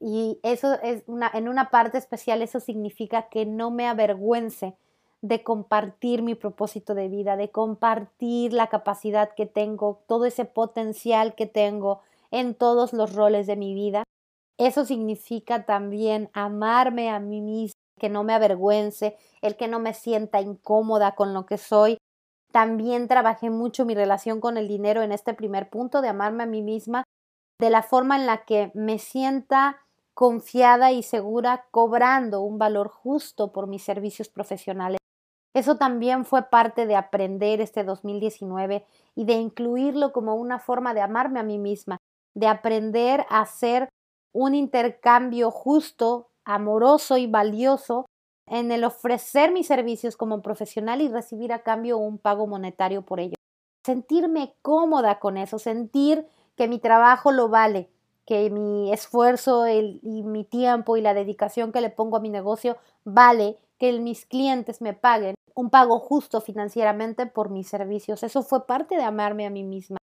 y 0.00 0.40
eso 0.42 0.80
es 0.82 1.02
una, 1.06 1.30
en 1.34 1.48
una 1.48 1.68
parte 1.68 1.98
especial, 1.98 2.40
eso 2.40 2.60
significa 2.60 3.28
que 3.28 3.44
no 3.44 3.70
me 3.70 3.86
avergüence 3.86 4.74
de 5.20 5.42
compartir 5.42 6.22
mi 6.22 6.34
propósito 6.34 6.94
de 6.94 7.08
vida, 7.08 7.36
de 7.36 7.50
compartir 7.50 8.54
la 8.54 8.68
capacidad 8.68 9.34
que 9.34 9.44
tengo, 9.44 10.02
todo 10.06 10.24
ese 10.24 10.46
potencial 10.46 11.34
que 11.34 11.44
tengo 11.44 12.00
en 12.30 12.54
todos 12.54 12.94
los 12.94 13.14
roles 13.14 13.46
de 13.46 13.56
mi 13.56 13.74
vida. 13.74 14.04
Eso 14.56 14.86
significa 14.86 15.66
también 15.66 16.30
amarme 16.32 17.10
a 17.10 17.20
mí 17.20 17.42
misma, 17.42 17.74
que 18.00 18.08
no 18.08 18.24
me 18.24 18.32
avergüence, 18.32 19.18
el 19.42 19.56
que 19.56 19.68
no 19.68 19.78
me 19.78 19.92
sienta 19.92 20.40
incómoda 20.40 21.14
con 21.14 21.34
lo 21.34 21.44
que 21.44 21.58
soy. 21.58 21.98
También 22.50 23.08
trabajé 23.08 23.50
mucho 23.50 23.84
mi 23.84 23.94
relación 23.94 24.40
con 24.40 24.56
el 24.56 24.68
dinero 24.68 25.02
en 25.02 25.12
este 25.12 25.34
primer 25.34 25.68
punto 25.68 26.00
de 26.00 26.08
amarme 26.08 26.44
a 26.44 26.46
mí 26.46 26.62
misma, 26.62 27.04
de 27.58 27.70
la 27.70 27.82
forma 27.82 28.16
en 28.16 28.26
la 28.26 28.44
que 28.44 28.70
me 28.74 28.98
sienta 28.98 29.78
confiada 30.14 30.92
y 30.92 31.02
segura 31.02 31.66
cobrando 31.70 32.40
un 32.40 32.58
valor 32.58 32.88
justo 32.88 33.52
por 33.52 33.66
mis 33.66 33.82
servicios 33.82 34.28
profesionales. 34.28 34.98
Eso 35.54 35.76
también 35.76 36.24
fue 36.24 36.50
parte 36.50 36.86
de 36.86 36.96
aprender 36.96 37.60
este 37.60 37.84
2019 37.84 38.84
y 39.14 39.24
de 39.24 39.34
incluirlo 39.34 40.12
como 40.12 40.34
una 40.34 40.58
forma 40.58 40.92
de 40.92 41.00
amarme 41.00 41.40
a 41.40 41.42
mí 41.42 41.58
misma, 41.58 41.98
de 42.34 42.46
aprender 42.46 43.24
a 43.30 43.40
hacer 43.40 43.88
un 44.34 44.54
intercambio 44.54 45.50
justo, 45.50 46.28
amoroso 46.44 47.16
y 47.16 47.26
valioso 47.26 48.04
en 48.46 48.70
el 48.70 48.84
ofrecer 48.84 49.50
mis 49.50 49.66
servicios 49.66 50.16
como 50.16 50.42
profesional 50.42 51.00
y 51.00 51.08
recibir 51.08 51.52
a 51.52 51.62
cambio 51.62 51.98
un 51.98 52.18
pago 52.18 52.46
monetario 52.46 53.02
por 53.02 53.18
ello. 53.18 53.34
Sentirme 53.84 54.54
cómoda 54.62 55.18
con 55.18 55.36
eso, 55.36 55.58
sentir 55.58 56.26
que 56.56 56.68
mi 56.68 56.78
trabajo 56.78 57.32
lo 57.32 57.48
vale, 57.48 57.90
que 58.26 58.50
mi 58.50 58.92
esfuerzo 58.92 59.68
y 59.68 60.22
mi 60.24 60.44
tiempo 60.44 60.96
y 60.96 61.00
la 61.00 61.14
dedicación 61.14 61.72
que 61.72 61.80
le 61.80 61.90
pongo 61.90 62.16
a 62.16 62.20
mi 62.20 62.28
negocio 62.28 62.76
vale 63.04 63.58
que 63.78 63.98
mis 64.00 64.26
clientes 64.26 64.80
me 64.80 64.94
paguen 64.94 65.34
un 65.54 65.70
pago 65.70 65.98
justo 65.98 66.40
financieramente 66.40 67.26
por 67.26 67.50
mis 67.50 67.68
servicios. 67.68 68.22
Eso 68.22 68.42
fue 68.42 68.66
parte 68.66 68.96
de 68.96 69.04
amarme 69.04 69.46
a 69.46 69.50
mí 69.50 69.62
misma, 69.62 69.96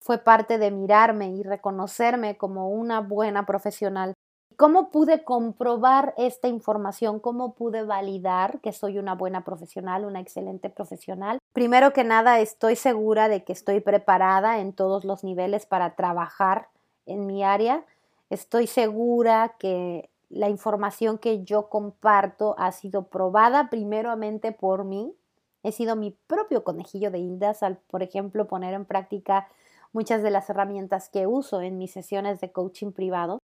fue 0.00 0.18
parte 0.18 0.58
de 0.58 0.70
mirarme 0.70 1.30
y 1.30 1.42
reconocerme 1.42 2.36
como 2.36 2.68
una 2.68 3.00
buena 3.00 3.46
profesional. 3.46 4.14
¿Cómo 4.60 4.90
pude 4.90 5.24
comprobar 5.24 6.12
esta 6.18 6.46
información? 6.46 7.18
¿Cómo 7.18 7.54
pude 7.54 7.82
validar 7.82 8.60
que 8.60 8.74
soy 8.74 8.98
una 8.98 9.14
buena 9.14 9.42
profesional, 9.42 10.04
una 10.04 10.20
excelente 10.20 10.68
profesional? 10.68 11.38
Primero 11.54 11.94
que 11.94 12.04
nada, 12.04 12.40
estoy 12.40 12.76
segura 12.76 13.30
de 13.30 13.42
que 13.42 13.54
estoy 13.54 13.80
preparada 13.80 14.60
en 14.60 14.74
todos 14.74 15.06
los 15.06 15.24
niveles 15.24 15.64
para 15.64 15.96
trabajar 15.96 16.68
en 17.06 17.24
mi 17.24 17.42
área. 17.42 17.86
Estoy 18.28 18.66
segura 18.66 19.54
que 19.58 20.10
la 20.28 20.50
información 20.50 21.16
que 21.16 21.42
yo 21.42 21.70
comparto 21.70 22.54
ha 22.58 22.70
sido 22.72 23.04
probada 23.04 23.70
primeramente 23.70 24.52
por 24.52 24.84
mí. 24.84 25.14
He 25.62 25.72
sido 25.72 25.96
mi 25.96 26.10
propio 26.26 26.64
conejillo 26.64 27.10
de 27.10 27.18
indias 27.18 27.62
al, 27.62 27.78
por 27.78 28.02
ejemplo, 28.02 28.46
poner 28.46 28.74
en 28.74 28.84
práctica 28.84 29.48
muchas 29.94 30.22
de 30.22 30.30
las 30.30 30.50
herramientas 30.50 31.08
que 31.08 31.26
uso 31.26 31.62
en 31.62 31.78
mis 31.78 31.92
sesiones 31.92 32.42
de 32.42 32.52
coaching 32.52 32.92
privado. 32.92 33.40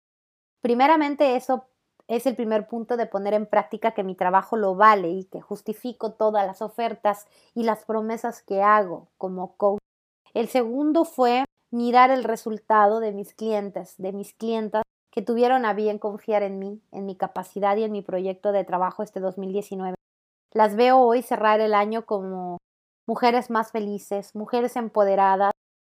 Primeramente, 0.60 1.36
eso 1.36 1.64
es 2.08 2.26
el 2.26 2.36
primer 2.36 2.68
punto 2.68 2.96
de 2.96 3.06
poner 3.06 3.34
en 3.34 3.46
práctica 3.46 3.92
que 3.92 4.04
mi 4.04 4.14
trabajo 4.14 4.56
lo 4.56 4.74
vale 4.74 5.10
y 5.10 5.24
que 5.24 5.40
justifico 5.40 6.12
todas 6.12 6.46
las 6.46 6.62
ofertas 6.62 7.26
y 7.54 7.64
las 7.64 7.84
promesas 7.84 8.42
que 8.42 8.62
hago 8.62 9.08
como 9.18 9.56
coach. 9.56 9.80
El 10.34 10.48
segundo 10.48 11.04
fue 11.04 11.44
mirar 11.72 12.10
el 12.10 12.24
resultado 12.24 13.00
de 13.00 13.12
mis 13.12 13.34
clientes, 13.34 13.94
de 13.98 14.12
mis 14.12 14.34
clientas 14.34 14.82
que 15.10 15.22
tuvieron 15.22 15.64
a 15.64 15.72
bien 15.72 15.98
confiar 15.98 16.42
en 16.42 16.58
mí, 16.58 16.80
en 16.92 17.06
mi 17.06 17.16
capacidad 17.16 17.76
y 17.76 17.84
en 17.84 17.92
mi 17.92 18.02
proyecto 18.02 18.52
de 18.52 18.64
trabajo 18.64 19.02
este 19.02 19.18
2019. 19.18 19.96
Las 20.52 20.76
veo 20.76 20.98
hoy 20.98 21.22
cerrar 21.22 21.60
el 21.60 21.74
año 21.74 22.06
como 22.06 22.58
mujeres 23.06 23.50
más 23.50 23.72
felices, 23.72 24.34
mujeres 24.34 24.76
empoderadas, 24.76 25.52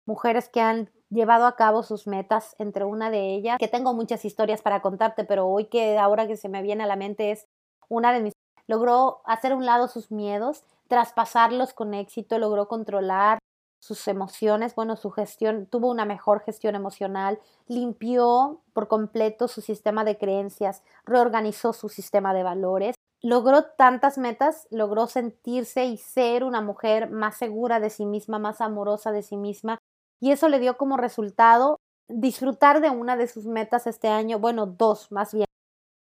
mujeres 0.06 0.48
que 0.48 0.60
han 0.60 0.90
llevado 1.10 1.46
a 1.46 1.56
cabo 1.56 1.82
sus 1.82 2.06
metas, 2.06 2.54
entre 2.58 2.84
una 2.84 3.10
de 3.10 3.34
ellas, 3.34 3.58
que 3.58 3.68
tengo 3.68 3.94
muchas 3.94 4.24
historias 4.24 4.62
para 4.62 4.82
contarte, 4.82 5.24
pero 5.24 5.46
hoy 5.46 5.66
que 5.66 5.98
ahora 5.98 6.26
que 6.26 6.36
se 6.36 6.48
me 6.48 6.62
viene 6.62 6.84
a 6.84 6.86
la 6.86 6.96
mente 6.96 7.30
es 7.30 7.46
una 7.88 8.12
de 8.12 8.20
mis 8.20 8.32
logró 8.66 9.20
hacer 9.24 9.52
a 9.52 9.56
un 9.56 9.64
lado 9.64 9.88
sus 9.88 10.10
miedos, 10.10 10.64
traspasarlos 10.88 11.72
con 11.72 11.94
éxito, 11.94 12.38
logró 12.38 12.68
controlar 12.68 13.38
sus 13.78 14.08
emociones, 14.08 14.74
bueno, 14.74 14.96
su 14.96 15.10
gestión, 15.10 15.66
tuvo 15.66 15.90
una 15.90 16.04
mejor 16.04 16.40
gestión 16.40 16.74
emocional, 16.74 17.38
limpió 17.68 18.62
por 18.72 18.88
completo 18.88 19.48
su 19.48 19.60
sistema 19.60 20.04
de 20.04 20.18
creencias, 20.18 20.82
reorganizó 21.04 21.72
su 21.72 21.88
sistema 21.88 22.34
de 22.34 22.42
valores, 22.42 22.96
logró 23.22 23.64
tantas 23.64 24.18
metas, 24.18 24.66
logró 24.70 25.06
sentirse 25.06 25.84
y 25.84 25.98
ser 25.98 26.42
una 26.42 26.60
mujer 26.60 27.10
más 27.10 27.36
segura 27.36 27.78
de 27.78 27.90
sí 27.90 28.06
misma, 28.06 28.38
más 28.38 28.60
amorosa 28.60 29.12
de 29.12 29.22
sí 29.22 29.36
misma, 29.36 29.78
y 30.20 30.32
eso 30.32 30.48
le 30.48 30.58
dio 30.58 30.76
como 30.76 30.96
resultado 30.96 31.78
disfrutar 32.08 32.80
de 32.80 32.90
una 32.90 33.16
de 33.16 33.28
sus 33.28 33.46
metas 33.46 33.86
este 33.86 34.08
año, 34.08 34.38
bueno, 34.38 34.66
dos 34.66 35.10
más 35.10 35.34
bien, 35.34 35.46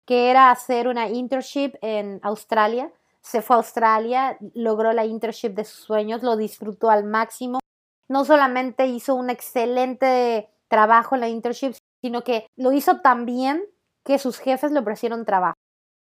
que 0.05 0.31
era 0.31 0.51
hacer 0.51 0.89
una 0.89 1.09
internship 1.09 1.75
en 1.81 2.21
Australia. 2.23 2.91
Se 3.21 3.41
fue 3.41 3.55
a 3.55 3.59
Australia, 3.59 4.37
logró 4.55 4.93
la 4.93 5.05
internship 5.05 5.51
de 5.51 5.65
sus 5.65 5.85
sueños, 5.85 6.23
lo 6.23 6.37
disfrutó 6.37 6.91
al 6.91 7.05
máximo, 7.05 7.61
no 8.09 8.25
solamente 8.25 8.87
hizo 8.87 9.15
un 9.15 9.31
excelente 9.31 10.51
trabajo 10.69 11.15
en 11.15 11.21
la 11.21 11.29
internship, 11.29 11.75
sino 12.01 12.25
que 12.25 12.47
lo 12.57 12.73
hizo 12.73 13.01
tan 13.01 13.27
bien 13.27 13.65
que 14.05 14.19
sus 14.19 14.39
jefes 14.39 14.73
le 14.73 14.81
ofrecieron 14.81 15.25
trabajo. 15.25 15.55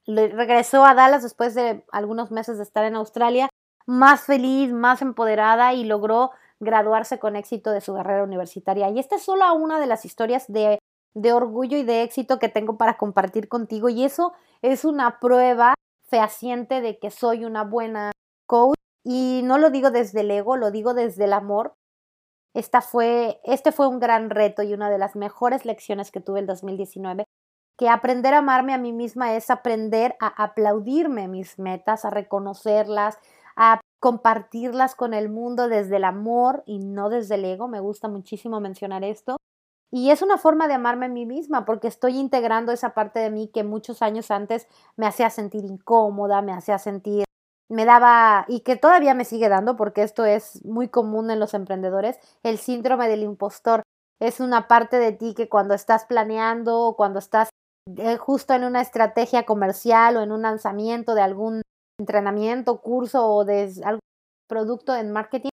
Regresó 0.06 0.84
a 0.84 0.94
Dallas 0.94 1.22
después 1.22 1.54
de 1.54 1.84
algunos 1.90 2.30
meses 2.30 2.56
de 2.56 2.62
estar 2.62 2.84
en 2.84 2.94
Australia, 2.94 3.48
más 3.86 4.22
feliz, 4.22 4.72
más 4.72 5.02
empoderada 5.02 5.74
y 5.74 5.84
logró 5.84 6.30
graduarse 6.60 7.18
con 7.18 7.36
éxito 7.36 7.70
de 7.70 7.80
su 7.80 7.94
carrera 7.94 8.24
universitaria. 8.24 8.90
Y 8.90 8.98
esta 8.98 9.16
es 9.16 9.22
solo 9.22 9.52
una 9.54 9.80
de 9.80 9.86
las 9.86 10.04
historias 10.04 10.46
de, 10.48 10.78
de 11.14 11.32
orgullo 11.32 11.76
y 11.76 11.84
de 11.84 12.02
éxito 12.02 12.38
que 12.38 12.48
tengo 12.48 12.76
para 12.76 12.96
compartir 12.96 13.48
contigo. 13.48 13.88
Y 13.88 14.04
eso 14.04 14.32
es 14.62 14.84
una 14.84 15.20
prueba 15.20 15.74
fehaciente 16.08 16.80
de 16.80 16.98
que 16.98 17.10
soy 17.10 17.44
una 17.44 17.64
buena 17.64 18.12
coach. 18.46 18.74
Y 19.04 19.42
no 19.44 19.58
lo 19.58 19.70
digo 19.70 19.90
desde 19.90 20.20
el 20.20 20.30
ego, 20.30 20.56
lo 20.56 20.70
digo 20.70 20.92
desde 20.92 21.24
el 21.24 21.32
amor, 21.32 21.74
esta 22.54 22.80
fue, 22.80 23.40
este 23.44 23.72
fue 23.72 23.86
un 23.86 24.00
gran 24.00 24.30
reto 24.30 24.62
y 24.62 24.74
una 24.74 24.90
de 24.90 24.98
las 24.98 25.16
mejores 25.16 25.64
lecciones 25.64 26.10
que 26.10 26.20
tuve 26.20 26.40
el 26.40 26.46
2019, 26.46 27.24
que 27.76 27.88
aprender 27.88 28.34
a 28.34 28.38
amarme 28.38 28.74
a 28.74 28.78
mí 28.78 28.92
misma 28.92 29.34
es 29.34 29.50
aprender 29.50 30.16
a 30.20 30.26
aplaudirme 30.42 31.28
mis 31.28 31.58
metas, 31.58 32.04
a 32.04 32.10
reconocerlas, 32.10 33.16
a 33.54 33.80
compartirlas 34.00 34.94
con 34.94 35.14
el 35.14 35.28
mundo 35.28 35.68
desde 35.68 35.96
el 35.96 36.04
amor 36.04 36.62
y 36.66 36.78
no 36.78 37.08
desde 37.08 37.36
el 37.36 37.44
ego. 37.44 37.68
Me 37.68 37.80
gusta 37.80 38.08
muchísimo 38.08 38.60
mencionar 38.60 39.04
esto. 39.04 39.38
Y 39.90 40.10
es 40.10 40.22
una 40.22 40.36
forma 40.36 40.68
de 40.68 40.74
amarme 40.74 41.06
a 41.06 41.08
mí 41.08 41.24
misma 41.24 41.64
porque 41.64 41.88
estoy 41.88 42.18
integrando 42.18 42.72
esa 42.72 42.94
parte 42.94 43.20
de 43.20 43.30
mí 43.30 43.48
que 43.48 43.64
muchos 43.64 44.02
años 44.02 44.30
antes 44.30 44.66
me 44.96 45.06
hacía 45.06 45.30
sentir 45.30 45.64
incómoda, 45.64 46.42
me 46.42 46.52
hacía 46.52 46.78
sentir 46.78 47.24
me 47.68 47.84
daba, 47.84 48.44
y 48.48 48.60
que 48.60 48.76
todavía 48.76 49.14
me 49.14 49.24
sigue 49.24 49.48
dando, 49.48 49.76
porque 49.76 50.02
esto 50.02 50.24
es 50.24 50.64
muy 50.64 50.88
común 50.88 51.30
en 51.30 51.38
los 51.38 51.54
emprendedores, 51.54 52.18
el 52.42 52.58
síndrome 52.58 53.08
del 53.08 53.22
impostor. 53.22 53.82
Es 54.20 54.40
una 54.40 54.68
parte 54.68 54.98
de 54.98 55.12
ti 55.12 55.34
que 55.34 55.48
cuando 55.48 55.74
estás 55.74 56.06
planeando 56.06 56.80
o 56.80 56.96
cuando 56.96 57.18
estás 57.18 57.50
eh, 57.96 58.16
justo 58.16 58.54
en 58.54 58.64
una 58.64 58.80
estrategia 58.80 59.44
comercial 59.44 60.16
o 60.16 60.22
en 60.22 60.32
un 60.32 60.42
lanzamiento 60.42 61.14
de 61.14 61.22
algún 61.22 61.62
entrenamiento, 61.98 62.80
curso 62.80 63.26
o 63.26 63.44
de 63.44 63.72
algún 63.84 64.00
producto 64.48 64.94
en 64.94 65.12
marketing, 65.12 65.50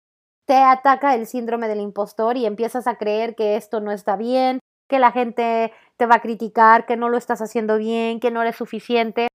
te 0.46 0.58
ataca 0.58 1.16
el 1.16 1.28
síndrome 1.28 1.68
del 1.68 1.80
impostor 1.80 2.36
y 2.36 2.46
empiezas 2.46 2.88
a 2.88 2.98
creer 2.98 3.36
que 3.36 3.56
esto 3.56 3.80
no 3.80 3.92
está 3.92 4.16
bien, 4.16 4.60
que 4.90 5.00
la 5.00 5.12
gente 5.12 5.72
te 5.98 6.06
va 6.06 6.16
a 6.16 6.22
criticar, 6.22 6.86
que 6.86 6.98
no 6.98 7.10
lo 7.10 7.18
estás 7.18 7.42
haciendo 7.42 7.78
bien, 7.78 8.20
que 8.20 8.32
no 8.32 8.42
eres 8.42 8.58
suficiente. 8.58 9.28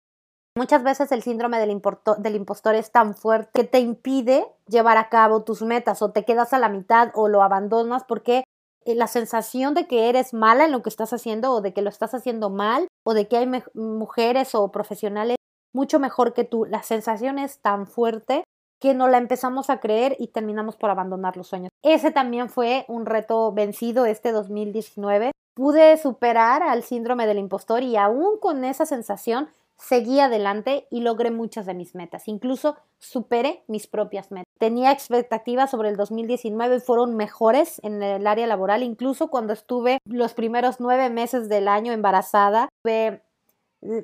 Muchas 0.57 0.83
veces 0.83 1.11
el 1.11 1.21
síndrome 1.21 1.59
del, 1.59 1.81
del, 2.17 2.35
impostor 2.35 2.75
es 2.75 2.91
tan 2.91 3.13
fuerte 3.13 3.51
que 3.53 3.63
te 3.65 3.79
impide 3.79 4.45
llevar 4.67 4.97
a 4.97 5.09
cabo 5.09 5.43
tus 5.43 5.61
metas 5.61 6.01
o 6.01 6.11
te 6.11 6.23
quedas 6.23 6.53
a 6.53 6.59
la 6.59 6.69
mitad 6.69 7.11
o 7.13 7.27
lo 7.27 7.43
abandonas 7.43 8.03
porque 8.05 8.43
eh, 8.85 8.95
la 8.95 9.07
sensación 9.07 9.73
de 9.73 9.85
que 9.87 10.09
eres 10.09 10.33
mala 10.33 10.65
en 10.65 10.71
lo 10.71 10.81
que 10.81 10.89
estás 10.89 11.11
haciendo 11.11 11.51
o 11.51 11.61
de 11.61 11.73
que 11.73 11.81
lo 11.81 11.89
estás 11.89 12.13
haciendo 12.13 12.49
mal 12.49 12.87
o 13.05 13.13
de 13.13 13.27
que 13.27 13.37
hay 13.37 13.49
mujeres 13.73 14.55
o 14.55 14.71
profesionales 14.71 15.35
mucho 15.75 15.99
mejor 15.99 16.33
que 16.33 16.45
tú, 16.45 16.65
la 16.65 16.81
sensación 16.81 17.37
es 17.37 17.59
tan 17.59 17.85
fuerte 17.85 18.43
que 18.79 18.93
no 18.93 19.07
la 19.07 19.17
empezamos 19.17 19.69
a 19.69 19.79
creer 19.79 20.15
y 20.19 20.27
terminamos 20.27 20.75
por 20.75 20.89
abandonar 20.89 21.37
los 21.37 21.47
sueños. 21.47 21.69
Ese 21.83 22.11
también 22.11 22.49
fue 22.49 22.85
un 22.87 23.05
reto 23.05 23.51
vencido 23.51 24.05
este 24.05 24.31
2019. 24.31 25.31
Pude 25.53 25.97
superar 25.97 26.63
al 26.63 26.83
síndrome 26.83 27.27
del 27.27 27.39
impostor 27.39 27.83
y 27.83 27.95
aún 27.95 28.39
con 28.39 28.63
esa 28.63 28.85
sensación 28.85 29.49
seguí 29.77 30.19
adelante 30.19 30.87
y 30.89 31.01
logré 31.01 31.31
muchas 31.31 31.65
de 31.65 31.73
mis 31.73 31.95
metas. 31.95 32.27
Incluso 32.27 32.77
superé 32.97 33.63
mis 33.67 33.87
propias 33.87 34.31
metas. 34.31 34.45
Tenía 34.59 34.91
expectativas 34.91 35.71
sobre 35.71 35.89
el 35.89 35.97
2019 35.97 36.77
y 36.77 36.79
fueron 36.79 37.15
mejores 37.15 37.79
en 37.83 38.01
el 38.01 38.27
área 38.27 38.47
laboral. 38.47 38.83
Incluso 38.83 39.29
cuando 39.29 39.53
estuve 39.53 39.99
los 40.05 40.33
primeros 40.33 40.79
nueve 40.79 41.09
meses 41.09 41.49
del 41.49 41.67
año 41.67 41.91
embarazada, 41.91 42.69
tuve 42.83 43.21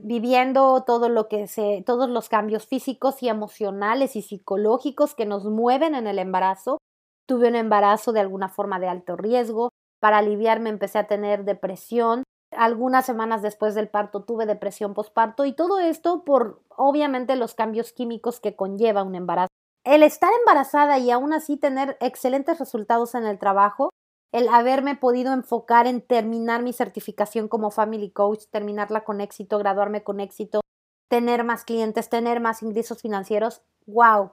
viviendo 0.03 0.83
todo 0.85 1.09
lo 1.09 1.27
que 1.27 1.47
se, 1.47 1.83
todos 1.85 2.09
los 2.09 2.29
cambios 2.29 2.67
físicos 2.67 3.21
y 3.23 3.29
emocionales 3.29 4.15
y 4.15 4.21
psicológicos 4.21 5.15
que 5.15 5.25
nos 5.25 5.45
mueven 5.45 5.95
en 5.95 6.07
el 6.07 6.19
embarazo. 6.19 6.77
Tuve 7.25 7.47
un 7.47 7.55
embarazo 7.55 8.11
de 8.11 8.19
alguna 8.19 8.49
forma 8.49 8.79
de 8.79 8.87
alto 8.87 9.15
riesgo. 9.15 9.69
Para 9.99 10.19
aliviarme 10.19 10.69
empecé 10.69 10.99
a 10.99 11.07
tener 11.07 11.45
depresión. 11.45 12.23
Algunas 12.51 13.05
semanas 13.05 13.41
después 13.41 13.75
del 13.75 13.89
parto 13.89 14.23
tuve 14.23 14.45
depresión 14.45 14.93
postparto 14.93 15.45
y 15.45 15.53
todo 15.53 15.79
esto 15.79 16.23
por 16.25 16.61
obviamente 16.69 17.35
los 17.35 17.53
cambios 17.53 17.93
químicos 17.93 18.39
que 18.39 18.55
conlleva 18.55 19.03
un 19.03 19.15
embarazo. 19.15 19.47
El 19.83 20.03
estar 20.03 20.31
embarazada 20.39 20.99
y 20.99 21.09
aún 21.11 21.33
así 21.33 21.57
tener 21.57 21.97
excelentes 22.01 22.59
resultados 22.59 23.15
en 23.15 23.25
el 23.25 23.39
trabajo 23.39 23.89
el 24.31 24.47
haberme 24.47 24.95
podido 24.95 25.33
enfocar 25.33 25.87
en 25.87 26.01
terminar 26.01 26.63
mi 26.63 26.73
certificación 26.73 27.47
como 27.47 27.71
Family 27.71 28.11
Coach, 28.11 28.45
terminarla 28.49 29.03
con 29.03 29.21
éxito, 29.21 29.57
graduarme 29.57 30.03
con 30.03 30.19
éxito, 30.19 30.61
tener 31.09 31.43
más 31.43 31.65
clientes, 31.65 32.09
tener 32.09 32.39
más 32.39 32.63
ingresos 32.63 33.01
financieros, 33.01 33.61
wow, 33.85 34.31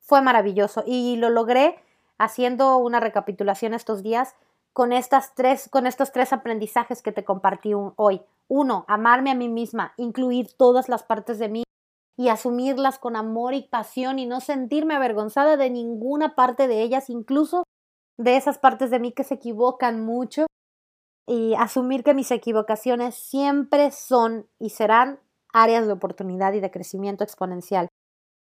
fue 0.00 0.22
maravilloso 0.22 0.84
y 0.86 1.16
lo 1.16 1.30
logré 1.30 1.76
haciendo 2.18 2.76
una 2.76 3.00
recapitulación 3.00 3.74
estos 3.74 4.02
días 4.02 4.34
con 4.72 4.92
estas 4.92 5.34
tres 5.34 5.68
con 5.68 5.86
estos 5.86 6.12
tres 6.12 6.32
aprendizajes 6.32 7.02
que 7.02 7.12
te 7.12 7.24
compartí 7.24 7.72
hoy. 7.96 8.22
Uno, 8.48 8.84
amarme 8.88 9.30
a 9.30 9.34
mí 9.34 9.48
misma, 9.48 9.94
incluir 9.96 10.52
todas 10.56 10.88
las 10.88 11.02
partes 11.02 11.38
de 11.38 11.48
mí 11.48 11.64
y 12.16 12.28
asumirlas 12.28 12.98
con 12.98 13.16
amor 13.16 13.54
y 13.54 13.62
pasión 13.62 14.18
y 14.18 14.26
no 14.26 14.40
sentirme 14.40 14.94
avergonzada 14.94 15.56
de 15.56 15.70
ninguna 15.70 16.34
parte 16.34 16.68
de 16.68 16.82
ellas, 16.82 17.10
incluso 17.10 17.64
de 18.22 18.36
esas 18.36 18.58
partes 18.58 18.90
de 18.90 19.00
mí 19.00 19.12
que 19.12 19.24
se 19.24 19.34
equivocan 19.34 20.04
mucho 20.04 20.46
y 21.26 21.54
asumir 21.54 22.04
que 22.04 22.14
mis 22.14 22.30
equivocaciones 22.30 23.14
siempre 23.14 23.90
son 23.90 24.46
y 24.58 24.70
serán 24.70 25.20
áreas 25.52 25.86
de 25.86 25.92
oportunidad 25.92 26.52
y 26.52 26.60
de 26.60 26.70
crecimiento 26.70 27.24
exponencial. 27.24 27.88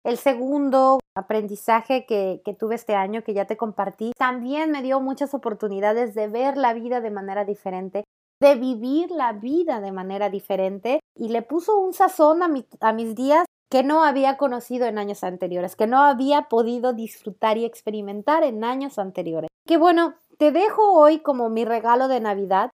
El 0.04 0.18
segundo 0.18 1.00
aprendizaje 1.16 2.06
que, 2.06 2.42
que, 2.46 2.54
tuve 2.54 2.76
este 2.76 2.94
año, 2.94 3.24
que 3.24 3.34
ya 3.34 3.46
te 3.46 3.58
compartí, 3.58 4.12
también 4.18 4.72
me 4.72 4.84
dio 4.84 5.00
muchas 5.00 5.34
oportunidades 5.34 6.14
de 6.14 6.28
ver 6.28 6.58
la 6.58 6.74
vida 6.74 7.02
de 7.02 7.10
manera 7.10 7.44
diferente, 7.44 8.04
de 8.40 8.56
vivir 8.56 9.10
la 9.10 9.34
vida 9.34 9.82
de 9.82 9.92
manera 9.92 10.30
diferente 10.30 11.00
y 11.18 11.30
le 11.30 11.42
puso 11.42 11.78
un 11.78 11.94
sazón 11.94 12.44
a, 12.44 12.50
a 12.82 12.94
mis 12.94 13.16
días 13.16 13.46
que 13.76 13.84
no 13.84 14.06
había 14.06 14.38
conocido 14.38 14.86
en 14.86 14.98
años 14.98 15.26
anteriores, 15.26 15.76
que 15.76 15.86
no 15.86 16.02
había 16.02 16.44
podido 16.44 16.94
disfrutar 16.94 17.58
y 17.58 17.66
experimentar 17.66 18.42
en 18.44 18.64
años 18.64 18.98
anteriores. 18.98 19.50
Que 19.68 19.76
bueno, 19.76 20.16
te 20.38 20.54
dejo 20.54 20.94
hoy 20.94 21.20
como 21.20 21.50
mi 21.50 21.66
regalo 21.66 22.08
de 22.08 22.22
Navidad 22.22 22.70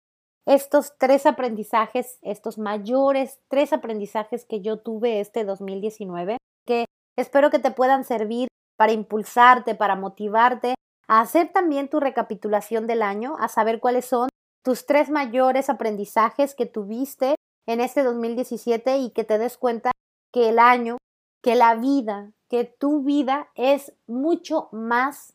estos 0.44 0.92
tres 0.98 1.24
aprendizajes, 1.24 2.18
estos 2.20 2.58
mayores 2.58 3.40
tres 3.48 3.72
aprendizajes 3.72 4.44
que 4.44 4.60
yo 4.60 4.80
tuve 4.80 5.20
este 5.20 5.46
2019, 5.46 6.36
que 6.66 6.84
espero 7.16 7.48
que 7.48 7.60
te 7.60 7.70
puedan 7.70 8.04
servir 8.04 8.48
para 8.76 8.92
impulsarte, 8.92 9.74
para 9.74 9.96
motivarte 9.96 10.74
a 11.08 11.20
hacer 11.22 11.50
también 11.50 11.88
tu 11.88 11.98
recapitulación 11.98 12.86
del 12.86 13.00
año, 13.00 13.36
a 13.38 13.48
saber 13.48 13.80
cuáles 13.80 14.04
son 14.04 14.28
tus 14.62 14.84
tres 14.84 15.08
mayores 15.08 15.70
aprendizajes 15.70 16.54
que 16.54 16.66
tuviste 16.66 17.36
en 17.66 17.80
este 17.80 18.02
2017 18.02 18.98
y 18.98 19.10
que 19.12 19.24
te 19.24 19.38
des 19.38 19.56
cuenta 19.56 19.92
que 20.32 20.48
el 20.48 20.58
año, 20.58 20.98
que 21.42 21.54
la 21.54 21.74
vida, 21.74 22.32
que 22.48 22.64
tu 22.64 23.02
vida 23.02 23.48
es 23.54 23.92
mucho 24.06 24.68
más 24.72 25.34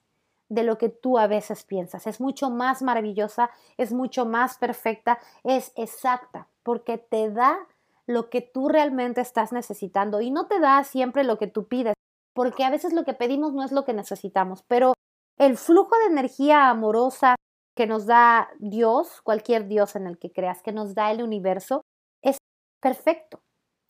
de 0.49 0.63
lo 0.63 0.77
que 0.77 0.89
tú 0.89 1.17
a 1.17 1.27
veces 1.27 1.63
piensas. 1.63 2.07
Es 2.07 2.19
mucho 2.19 2.49
más 2.49 2.81
maravillosa, 2.81 3.49
es 3.77 3.93
mucho 3.93 4.25
más 4.25 4.57
perfecta, 4.57 5.19
es 5.43 5.71
exacta, 5.75 6.47
porque 6.63 6.97
te 6.97 7.31
da 7.31 7.57
lo 8.05 8.29
que 8.29 8.41
tú 8.41 8.69
realmente 8.69 9.21
estás 9.21 9.51
necesitando 9.51 10.21
y 10.21 10.29
no 10.29 10.47
te 10.47 10.59
da 10.59 10.83
siempre 10.83 11.23
lo 11.23 11.37
que 11.37 11.47
tú 11.47 11.67
pides, 11.67 11.95
porque 12.33 12.63
a 12.63 12.69
veces 12.69 12.93
lo 12.93 13.03
que 13.03 13.13
pedimos 13.13 13.53
no 13.53 13.63
es 13.63 13.71
lo 13.71 13.85
que 13.85 13.93
necesitamos, 13.93 14.63
pero 14.67 14.93
el 15.37 15.57
flujo 15.57 15.97
de 15.97 16.11
energía 16.11 16.69
amorosa 16.69 17.35
que 17.75 17.87
nos 17.87 18.05
da 18.05 18.49
Dios, 18.59 19.21
cualquier 19.21 19.67
Dios 19.67 19.95
en 19.95 20.07
el 20.07 20.17
que 20.17 20.31
creas, 20.31 20.61
que 20.61 20.71
nos 20.71 20.93
da 20.95 21.11
el 21.11 21.23
universo, 21.23 21.81
es 22.21 22.37
perfecto. 22.79 23.39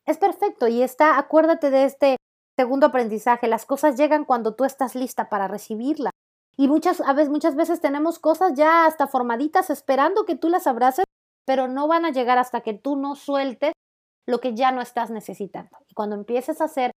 Es 0.06 0.18
perfecto 0.18 0.68
y 0.68 0.84
está, 0.84 1.18
acuérdate 1.18 1.72
de 1.72 1.86
este 1.86 2.18
segundo 2.56 2.88
aprendizaje, 2.88 3.48
las 3.48 3.66
cosas 3.66 3.98
llegan 3.98 4.24
cuando 4.24 4.56
tú 4.56 4.64
estás 4.64 4.96
lista 4.96 5.30
para 5.30 5.48
recibirlas. 5.48 6.12
Y 6.58 6.68
muchas, 6.68 7.02
a 7.02 7.14
veces, 7.14 7.30
muchas 7.30 7.56
veces 7.56 7.82
tenemos 7.82 8.20
cosas 8.20 8.54
ya 8.54 8.86
hasta 8.86 9.08
formaditas 9.08 9.70
esperando 9.70 10.26
que 10.26 10.36
tú 10.36 10.48
las 10.48 10.68
abraces, 10.68 11.06
pero 11.46 11.68
no 11.68 11.88
van 11.88 12.06
a 12.06 12.12
llegar 12.12 12.38
hasta 12.38 12.62
que 12.62 12.74
tú 12.74 12.96
no 12.96 13.16
sueltes 13.16 13.74
lo 14.28 14.40
que 14.40 14.56
ya 14.56 14.72
no 14.72 14.82
estás 14.82 15.10
necesitando. 15.10 15.78
Y 15.88 15.94
cuando 15.94 16.16
empieces 16.16 16.62
a 16.62 16.66
hacer 16.66 16.92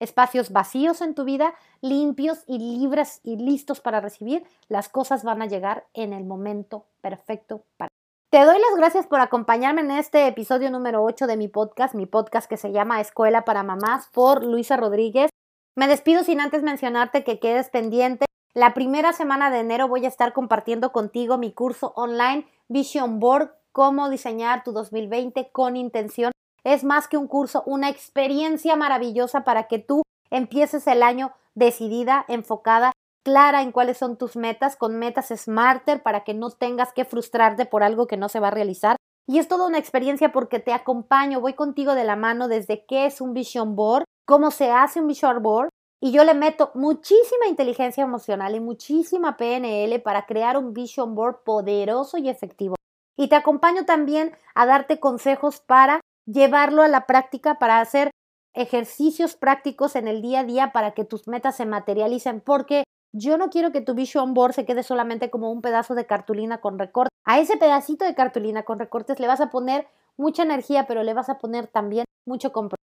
espacios 0.00 0.50
vacíos 0.50 1.00
en 1.00 1.14
tu 1.14 1.24
vida, 1.24 1.54
limpios 1.80 2.42
y 2.46 2.58
libres 2.58 3.20
y 3.22 3.36
listos 3.36 3.80
para 3.80 4.00
recibir, 4.00 4.44
las 4.68 4.88
cosas 4.88 5.22
van 5.22 5.42
a 5.42 5.46
llegar 5.46 5.86
en 5.94 6.12
el 6.12 6.24
momento 6.24 6.86
perfecto 7.00 7.64
para 7.76 7.93
te 8.34 8.44
doy 8.44 8.58
las 8.58 8.76
gracias 8.76 9.06
por 9.06 9.20
acompañarme 9.20 9.82
en 9.82 9.92
este 9.92 10.26
episodio 10.26 10.68
número 10.68 11.04
8 11.04 11.28
de 11.28 11.36
mi 11.36 11.46
podcast, 11.46 11.94
mi 11.94 12.04
podcast 12.04 12.50
que 12.50 12.56
se 12.56 12.72
llama 12.72 13.00
Escuela 13.00 13.44
para 13.44 13.62
Mamás 13.62 14.08
por 14.12 14.44
Luisa 14.44 14.76
Rodríguez. 14.76 15.30
Me 15.76 15.86
despido 15.86 16.24
sin 16.24 16.40
antes 16.40 16.64
mencionarte 16.64 17.22
que 17.22 17.38
quedes 17.38 17.70
pendiente. 17.70 18.26
La 18.52 18.74
primera 18.74 19.12
semana 19.12 19.52
de 19.52 19.60
enero 19.60 19.86
voy 19.86 20.04
a 20.04 20.08
estar 20.08 20.32
compartiendo 20.32 20.90
contigo 20.90 21.38
mi 21.38 21.52
curso 21.52 21.92
online 21.94 22.48
Vision 22.66 23.20
Board, 23.20 23.52
cómo 23.70 24.10
diseñar 24.10 24.64
tu 24.64 24.72
2020 24.72 25.52
con 25.52 25.76
intención. 25.76 26.32
Es 26.64 26.82
más 26.82 27.06
que 27.06 27.16
un 27.16 27.28
curso, 27.28 27.62
una 27.66 27.88
experiencia 27.88 28.74
maravillosa 28.74 29.44
para 29.44 29.68
que 29.68 29.78
tú 29.78 30.02
empieces 30.30 30.88
el 30.88 31.04
año 31.04 31.30
decidida, 31.54 32.24
enfocada 32.26 32.93
clara 33.24 33.62
en 33.62 33.72
cuáles 33.72 33.96
son 33.96 34.16
tus 34.16 34.36
metas, 34.36 34.76
con 34.76 34.98
metas 34.98 35.32
smarter 35.34 36.02
para 36.02 36.22
que 36.22 36.34
no 36.34 36.50
tengas 36.50 36.92
que 36.92 37.04
frustrarte 37.04 37.66
por 37.66 37.82
algo 37.82 38.06
que 38.06 38.16
no 38.16 38.28
se 38.28 38.38
va 38.38 38.48
a 38.48 38.52
realizar. 38.52 38.96
Y 39.26 39.38
es 39.38 39.48
toda 39.48 39.66
una 39.66 39.78
experiencia 39.78 40.30
porque 40.30 40.60
te 40.60 40.72
acompaño, 40.72 41.40
voy 41.40 41.54
contigo 41.54 41.94
de 41.94 42.04
la 42.04 42.14
mano 42.14 42.46
desde 42.46 42.84
qué 42.86 43.06
es 43.06 43.20
un 43.20 43.32
vision 43.32 43.74
board, 43.74 44.04
cómo 44.26 44.50
se 44.50 44.70
hace 44.70 45.00
un 45.00 45.08
vision 45.08 45.42
board, 45.42 45.70
y 46.00 46.12
yo 46.12 46.22
le 46.24 46.34
meto 46.34 46.70
muchísima 46.74 47.46
inteligencia 47.48 48.04
emocional 48.04 48.54
y 48.54 48.60
muchísima 48.60 49.38
PNL 49.38 50.02
para 50.02 50.26
crear 50.26 50.58
un 50.58 50.74
vision 50.74 51.14
board 51.14 51.42
poderoso 51.44 52.18
y 52.18 52.28
efectivo. 52.28 52.74
Y 53.16 53.28
te 53.28 53.36
acompaño 53.36 53.86
también 53.86 54.36
a 54.54 54.66
darte 54.66 55.00
consejos 55.00 55.60
para 55.60 56.00
llevarlo 56.26 56.82
a 56.82 56.88
la 56.88 57.06
práctica, 57.06 57.58
para 57.58 57.80
hacer 57.80 58.10
ejercicios 58.52 59.34
prácticos 59.36 59.96
en 59.96 60.06
el 60.06 60.20
día 60.20 60.40
a 60.40 60.44
día 60.44 60.72
para 60.72 60.92
que 60.92 61.04
tus 61.04 61.26
metas 61.26 61.56
se 61.56 61.64
materialicen, 61.64 62.42
porque 62.42 62.84
yo 63.14 63.38
no 63.38 63.48
quiero 63.48 63.70
que 63.70 63.80
tu 63.80 63.94
vision 63.94 64.34
board 64.34 64.54
se 64.54 64.66
quede 64.66 64.82
solamente 64.82 65.30
como 65.30 65.52
un 65.52 65.62
pedazo 65.62 65.94
de 65.94 66.04
cartulina 66.04 66.60
con 66.60 66.78
recortes. 66.78 67.16
A 67.24 67.38
ese 67.38 67.56
pedacito 67.56 68.04
de 68.04 68.14
cartulina 68.14 68.64
con 68.64 68.80
recortes 68.80 69.20
le 69.20 69.28
vas 69.28 69.40
a 69.40 69.50
poner 69.50 69.86
mucha 70.16 70.42
energía, 70.42 70.86
pero 70.86 71.04
le 71.04 71.14
vas 71.14 71.28
a 71.28 71.38
poner 71.38 71.68
también 71.68 72.04
mucho 72.26 72.52
compromiso. 72.52 72.82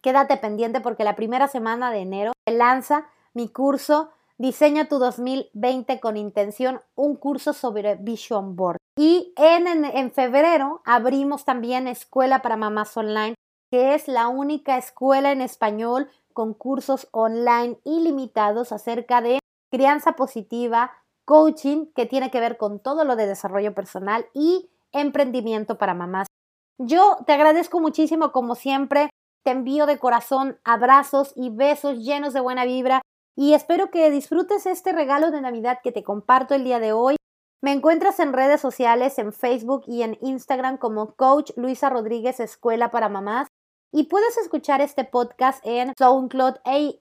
Quédate 0.00 0.38
pendiente 0.38 0.80
porque 0.80 1.04
la 1.04 1.16
primera 1.16 1.48
semana 1.48 1.90
de 1.90 1.98
enero 1.98 2.32
se 2.48 2.54
lanza 2.54 3.06
mi 3.34 3.48
curso 3.48 4.10
Diseña 4.38 4.86
tu 4.86 4.98
2020 4.98 5.98
con 5.98 6.18
intención, 6.18 6.82
un 6.94 7.16
curso 7.16 7.54
sobre 7.54 7.94
Vision 7.94 8.54
Board. 8.54 8.76
Y 8.98 9.32
en, 9.36 9.66
en, 9.66 9.84
en 9.86 10.12
febrero 10.12 10.82
abrimos 10.84 11.46
también 11.46 11.88
Escuela 11.88 12.42
para 12.42 12.58
Mamás 12.58 12.94
Online, 12.98 13.34
que 13.70 13.94
es 13.94 14.08
la 14.08 14.28
única 14.28 14.76
escuela 14.76 15.32
en 15.32 15.40
español 15.40 16.10
con 16.36 16.52
cursos 16.52 17.08
online 17.12 17.78
ilimitados 17.84 18.70
acerca 18.70 19.22
de 19.22 19.38
crianza 19.70 20.16
positiva, 20.16 20.92
coaching, 21.24 21.86
que 21.94 22.04
tiene 22.04 22.30
que 22.30 22.40
ver 22.40 22.58
con 22.58 22.78
todo 22.78 23.06
lo 23.06 23.16
de 23.16 23.26
desarrollo 23.26 23.74
personal 23.74 24.26
y 24.34 24.68
emprendimiento 24.92 25.78
para 25.78 25.94
mamás. 25.94 26.26
Yo 26.76 27.16
te 27.26 27.32
agradezco 27.32 27.80
muchísimo, 27.80 28.32
como 28.32 28.54
siempre, 28.54 29.08
te 29.44 29.50
envío 29.52 29.86
de 29.86 29.98
corazón 29.98 30.58
abrazos 30.62 31.32
y 31.36 31.48
besos 31.48 32.00
llenos 32.00 32.34
de 32.34 32.40
buena 32.40 32.66
vibra 32.66 33.00
y 33.34 33.54
espero 33.54 33.90
que 33.90 34.10
disfrutes 34.10 34.66
este 34.66 34.92
regalo 34.92 35.30
de 35.30 35.40
Navidad 35.40 35.78
que 35.82 35.90
te 35.90 36.04
comparto 36.04 36.54
el 36.54 36.64
día 36.64 36.80
de 36.80 36.92
hoy. 36.92 37.16
Me 37.62 37.72
encuentras 37.72 38.20
en 38.20 38.34
redes 38.34 38.60
sociales, 38.60 39.18
en 39.18 39.32
Facebook 39.32 39.84
y 39.86 40.02
en 40.02 40.18
Instagram 40.20 40.76
como 40.76 41.14
Coach 41.14 41.52
Luisa 41.56 41.88
Rodríguez 41.88 42.40
Escuela 42.40 42.90
para 42.90 43.08
Mamás. 43.08 43.48
Y 43.96 44.02
puedes 44.02 44.36
escuchar 44.36 44.82
este 44.82 45.04
podcast 45.04 45.64
en 45.64 45.94
SoundCloud 45.96 46.56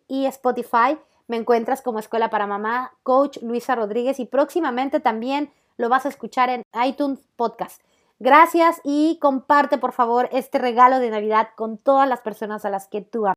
y 0.08 0.25
Spotify. 0.27 0.97
Me 1.27 1.36
encuentras 1.36 1.81
como 1.81 1.99
Escuela 1.99 2.29
para 2.29 2.47
Mamá, 2.47 2.93
Coach 3.03 3.39
Luisa 3.41 3.75
Rodríguez 3.75 4.17
y 4.21 4.25
próximamente 4.25 5.01
también 5.01 5.51
lo 5.75 5.89
vas 5.89 6.05
a 6.05 6.10
escuchar 6.10 6.49
en 6.49 6.63
iTunes 6.86 7.19
Podcast. 7.36 7.81
Gracias 8.19 8.79
y 8.86 9.19
comparte 9.19 9.77
por 9.77 9.91
favor 9.91 10.29
este 10.31 10.58
regalo 10.58 10.99
de 10.99 11.10
Navidad 11.10 11.49
con 11.58 11.77
todas 11.77 12.08
las 12.08 12.21
personas 12.21 12.63
a 12.63 12.69
las 12.69 12.88
que 12.88 13.01
tú 13.01 13.25
amas. 13.25 13.36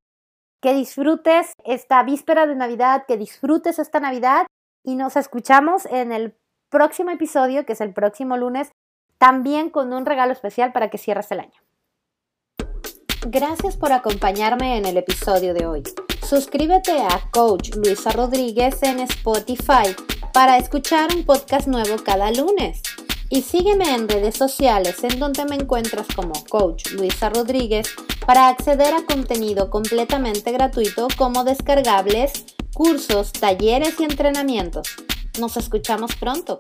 Que 0.62 0.73
disfrutes 0.73 1.51
esta 1.64 2.01
víspera 2.05 2.47
de 2.47 2.55
Navidad, 2.55 3.07
que 3.09 3.16
disfrutes 3.16 3.81
esta 3.81 3.99
Navidad 3.99 4.47
y 4.85 4.94
nos 4.94 5.16
escuchamos 5.16 5.85
en 5.87 6.12
el 6.12 6.37
próximo 6.68 7.11
episodio, 7.11 7.66
que 7.66 7.73
es 7.73 7.81
el 7.81 7.92
próximo 7.92 8.37
lunes, 8.37 8.71
también 9.18 9.68
con 9.68 9.92
un 9.92 10.07
regalo 10.07 10.33
especial 10.33 10.73
para 10.73 10.90
que 10.90 10.99
cierres 10.99 11.33
el 11.33 11.40
año. 11.40 11.67
Gracias 13.26 13.76
por 13.76 13.92
acompañarme 13.92 14.76
en 14.76 14.87
el 14.87 14.96
episodio 14.96 15.52
de 15.52 15.66
hoy. 15.66 15.83
Suscríbete 16.26 16.92
a 17.02 17.28
Coach 17.33 17.74
Luisa 17.74 18.11
Rodríguez 18.11 18.81
en 18.83 19.00
Spotify 19.00 19.94
para 20.33 20.57
escuchar 20.57 21.12
un 21.14 21.24
podcast 21.24 21.66
nuevo 21.66 21.96
cada 22.04 22.31
lunes. 22.31 22.81
Y 23.28 23.42
sígueme 23.42 23.92
en 23.92 24.09
redes 24.09 24.37
sociales 24.37 25.02
en 25.02 25.18
donde 25.18 25.44
me 25.46 25.57
encuentras 25.57 26.07
como 26.14 26.33
Coach 26.48 26.92
Luisa 26.92 27.28
Rodríguez 27.28 27.88
para 28.24 28.48
acceder 28.48 28.94
a 28.94 29.04
contenido 29.04 29.68
completamente 29.68 30.52
gratuito 30.52 31.09
como 31.18 31.42
descargables, 31.42 32.44
cursos, 32.72 33.33
talleres 33.33 33.98
y 33.98 34.04
entrenamientos. 34.04 34.88
Nos 35.40 35.57
escuchamos 35.57 36.14
pronto. 36.14 36.57